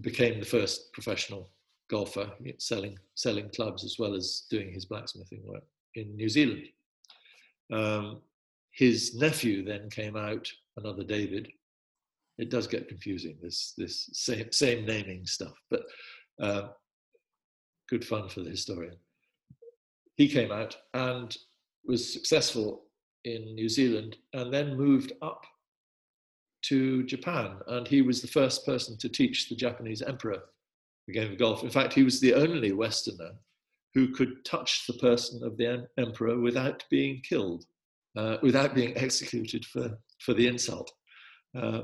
became 0.00 0.40
the 0.40 0.46
first 0.46 0.92
professional 0.92 1.50
golfer, 1.88 2.30
selling 2.58 2.98
selling 3.14 3.48
clubs 3.54 3.82
as 3.82 3.96
well 3.98 4.14
as 4.14 4.46
doing 4.50 4.70
his 4.70 4.84
blacksmithing 4.84 5.42
work 5.44 5.64
in 5.94 6.16
New 6.16 6.28
Zealand. 6.28 6.64
Um, 7.72 8.20
his 8.72 9.14
nephew 9.14 9.64
then 9.64 9.90
came 9.90 10.16
out, 10.16 10.50
another 10.76 11.02
David. 11.02 11.50
It 12.38 12.50
does 12.50 12.66
get 12.66 12.88
confusing 12.88 13.36
this 13.42 13.74
this 13.76 14.08
same 14.12 14.52
same 14.52 14.86
naming 14.86 15.26
stuff, 15.26 15.54
but 15.70 15.82
uh, 16.40 16.68
good 17.88 18.04
fun 18.04 18.28
for 18.28 18.40
the 18.40 18.50
historian. 18.50 18.96
He 20.16 20.28
came 20.28 20.52
out 20.52 20.76
and 20.94 21.36
was 21.84 22.12
successful 22.12 22.84
in 23.24 23.54
New 23.54 23.68
Zealand, 23.68 24.16
and 24.32 24.54
then 24.54 24.76
moved 24.76 25.12
up 25.22 25.44
to 26.62 27.02
Japan, 27.04 27.56
and 27.66 27.86
he 27.86 28.02
was 28.02 28.20
the 28.20 28.28
first 28.28 28.64
person 28.64 28.96
to 28.98 29.08
teach 29.08 29.48
the 29.48 29.56
Japanese 29.56 30.02
emperor 30.02 30.42
the 31.06 31.12
game 31.12 31.32
of 31.32 31.38
golf. 31.38 31.64
In 31.64 31.70
fact, 31.70 31.94
he 31.94 32.04
was 32.04 32.20
the 32.20 32.34
only 32.34 32.72
Westerner 32.72 33.32
who 33.94 34.08
could 34.08 34.44
touch 34.44 34.86
the 34.86 34.94
person 34.94 35.42
of 35.42 35.56
the 35.56 35.86
emperor 35.96 36.38
without 36.38 36.84
being 36.90 37.20
killed, 37.28 37.64
uh, 38.16 38.36
without 38.42 38.74
being 38.74 38.96
executed 38.96 39.64
for, 39.64 39.98
for 40.20 40.34
the 40.34 40.46
insult. 40.46 40.90
Uh, 41.56 41.82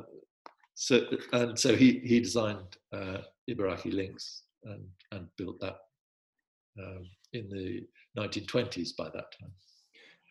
so, 0.75 1.07
and 1.33 1.59
so 1.59 1.75
he, 1.75 2.01
he 2.05 2.21
designed 2.21 2.77
uh, 2.93 3.19
Ibaraki 3.49 3.93
Links 3.93 4.43
and, 4.65 4.85
and 5.13 5.27
built 5.37 5.61
that 5.61 5.77
um, 6.79 7.09
in 7.33 7.49
the 7.49 7.87
1920s 8.19 8.97
by 8.97 9.05
that 9.05 9.33
time. 9.41 9.53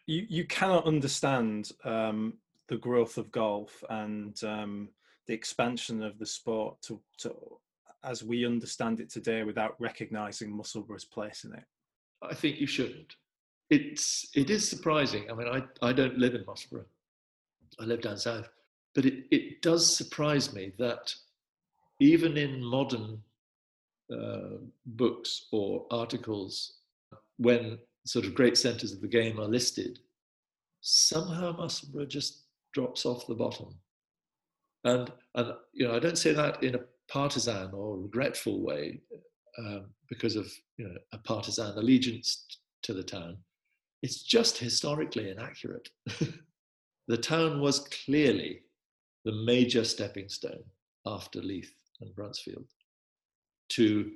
You, 0.06 0.26
you 0.30 0.46
cannot 0.46 0.86
understand 0.86 1.72
um, 1.86 2.34
the 2.68 2.78
growth 2.78 3.18
of 3.18 3.32
golf 3.32 3.84
and 3.90 4.42
um, 4.44 4.90
the 5.28 5.34
expansion 5.34 6.04
of 6.04 6.20
the 6.20 6.26
sport 6.26 6.82
to, 6.84 7.00
to 7.20 7.34
as 8.04 8.24
we 8.24 8.46
understand 8.46 9.00
it 9.00 9.10
today 9.10 9.44
without 9.44 9.76
recognizing 9.80 10.56
Musselburgh's 10.56 11.06
place 11.06 11.44
in 11.44 11.54
it? 11.54 11.64
I 12.22 12.34
think 12.34 12.60
you 12.60 12.68
shouldn't. 12.68 13.16
It's 13.70 14.30
it 14.36 14.50
is 14.50 14.68
surprising. 14.68 15.30
I 15.32 15.34
mean, 15.34 15.48
I, 15.48 15.64
I 15.88 15.94
don't 15.94 16.18
live 16.18 16.36
in 16.36 16.46
Musselburgh. 16.46 16.86
I 17.80 17.86
live 17.86 18.02
down 18.02 18.18
south. 18.18 18.50
But 18.94 19.06
it, 19.06 19.26
it 19.32 19.62
does 19.62 19.96
surprise 19.96 20.54
me 20.54 20.74
that 20.78 21.14
even 22.00 22.38
in 22.38 22.64
modern 22.64 23.22
uh, 24.12 24.58
books 24.86 25.48
or 25.52 25.86
articles, 25.90 26.74
when 27.38 27.80
sort 28.06 28.26
of 28.26 28.36
great 28.36 28.58
centres 28.58 28.92
of 28.92 29.02
the 29.02 29.08
game 29.08 29.40
are 29.40 29.48
listed, 29.48 30.00
somehow 30.82 31.56
Musselburgh 31.56 32.10
just 32.10 32.42
drops 32.74 33.06
off 33.06 33.28
the 33.28 33.36
bottom. 33.36 33.74
And 34.84 35.12
and 35.36 35.54
you 35.72 35.88
know, 35.88 35.96
I 35.96 36.00
don't 36.00 36.18
say 36.18 36.34
that 36.34 36.62
in 36.62 36.76
a 36.76 36.80
partisan 37.14 37.70
or 37.74 38.00
regretful 38.00 38.64
way 38.64 39.00
um, 39.60 39.86
because 40.10 40.36
of 40.36 40.52
you 40.78 40.88
know, 40.88 40.96
a 41.12 41.18
partisan 41.20 41.78
allegiance 41.78 42.48
to 42.82 42.92
the 42.92 43.04
town. 43.04 43.38
It's 44.02 44.24
just 44.24 44.58
historically 44.58 45.30
inaccurate. 45.30 45.90
the 47.08 47.18
town 47.18 47.62
was 47.62 47.88
clearly 48.06 48.62
the 49.26 49.44
major 49.46 49.84
stepping 49.84 50.28
stone 50.28 50.64
after 51.06 51.40
Leith 51.40 51.74
and 52.02 52.14
Bruntsfield 52.16 52.66
to 53.70 54.12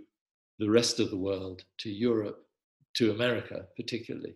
the 0.58 0.70
rest 0.70 1.00
of 1.00 1.12
the 1.12 1.18
world, 1.18 1.62
to 1.78 1.92
Europe, 1.92 2.48
to 2.96 3.12
America 3.12 3.68
particularly. 3.76 4.36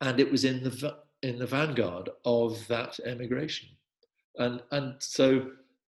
And 0.00 0.18
it 0.18 0.30
was 0.30 0.44
in 0.44 0.64
the, 0.64 0.96
in 1.22 1.38
the 1.38 1.46
vanguard 1.46 2.10
of 2.24 2.66
that 2.66 2.98
emigration. 3.06 3.68
And, 4.36 4.62
and 4.72 4.96
so 4.98 5.46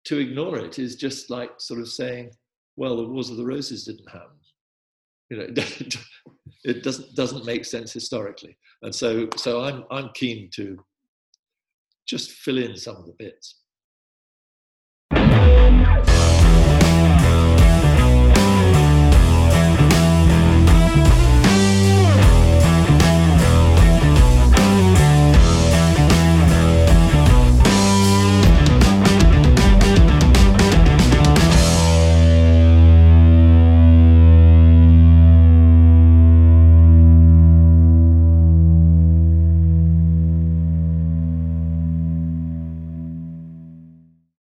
to 0.06 0.18
ignore 0.18 0.58
it 0.58 0.80
is 0.80 0.96
just 0.96 1.30
like 1.30 1.52
sort 1.60 1.80
of 1.80 1.88
saying, 1.88 2.32
well, 2.76 2.98
the 2.98 3.08
Wars 3.08 3.30
of 3.30 3.38
the 3.38 3.46
Roses 3.46 3.86
didn't 3.86 4.10
happen. 4.10 4.38
You 5.30 5.38
know, 5.38 5.44
it 6.64 6.84
doesn't 6.84 7.16
doesn't 7.16 7.46
make 7.46 7.66
sense 7.66 7.94
historically, 7.94 8.58
and 8.82 8.94
so 8.94 9.28
so 9.38 9.62
I'm 9.62 9.86
I'm 9.92 10.10
keen 10.14 10.50
to 10.56 10.78
just 12.08 12.32
fill 12.32 12.58
in 12.58 12.76
some 12.76 12.98
of 12.98 13.06
the 13.06 13.16
bits. 13.18 13.61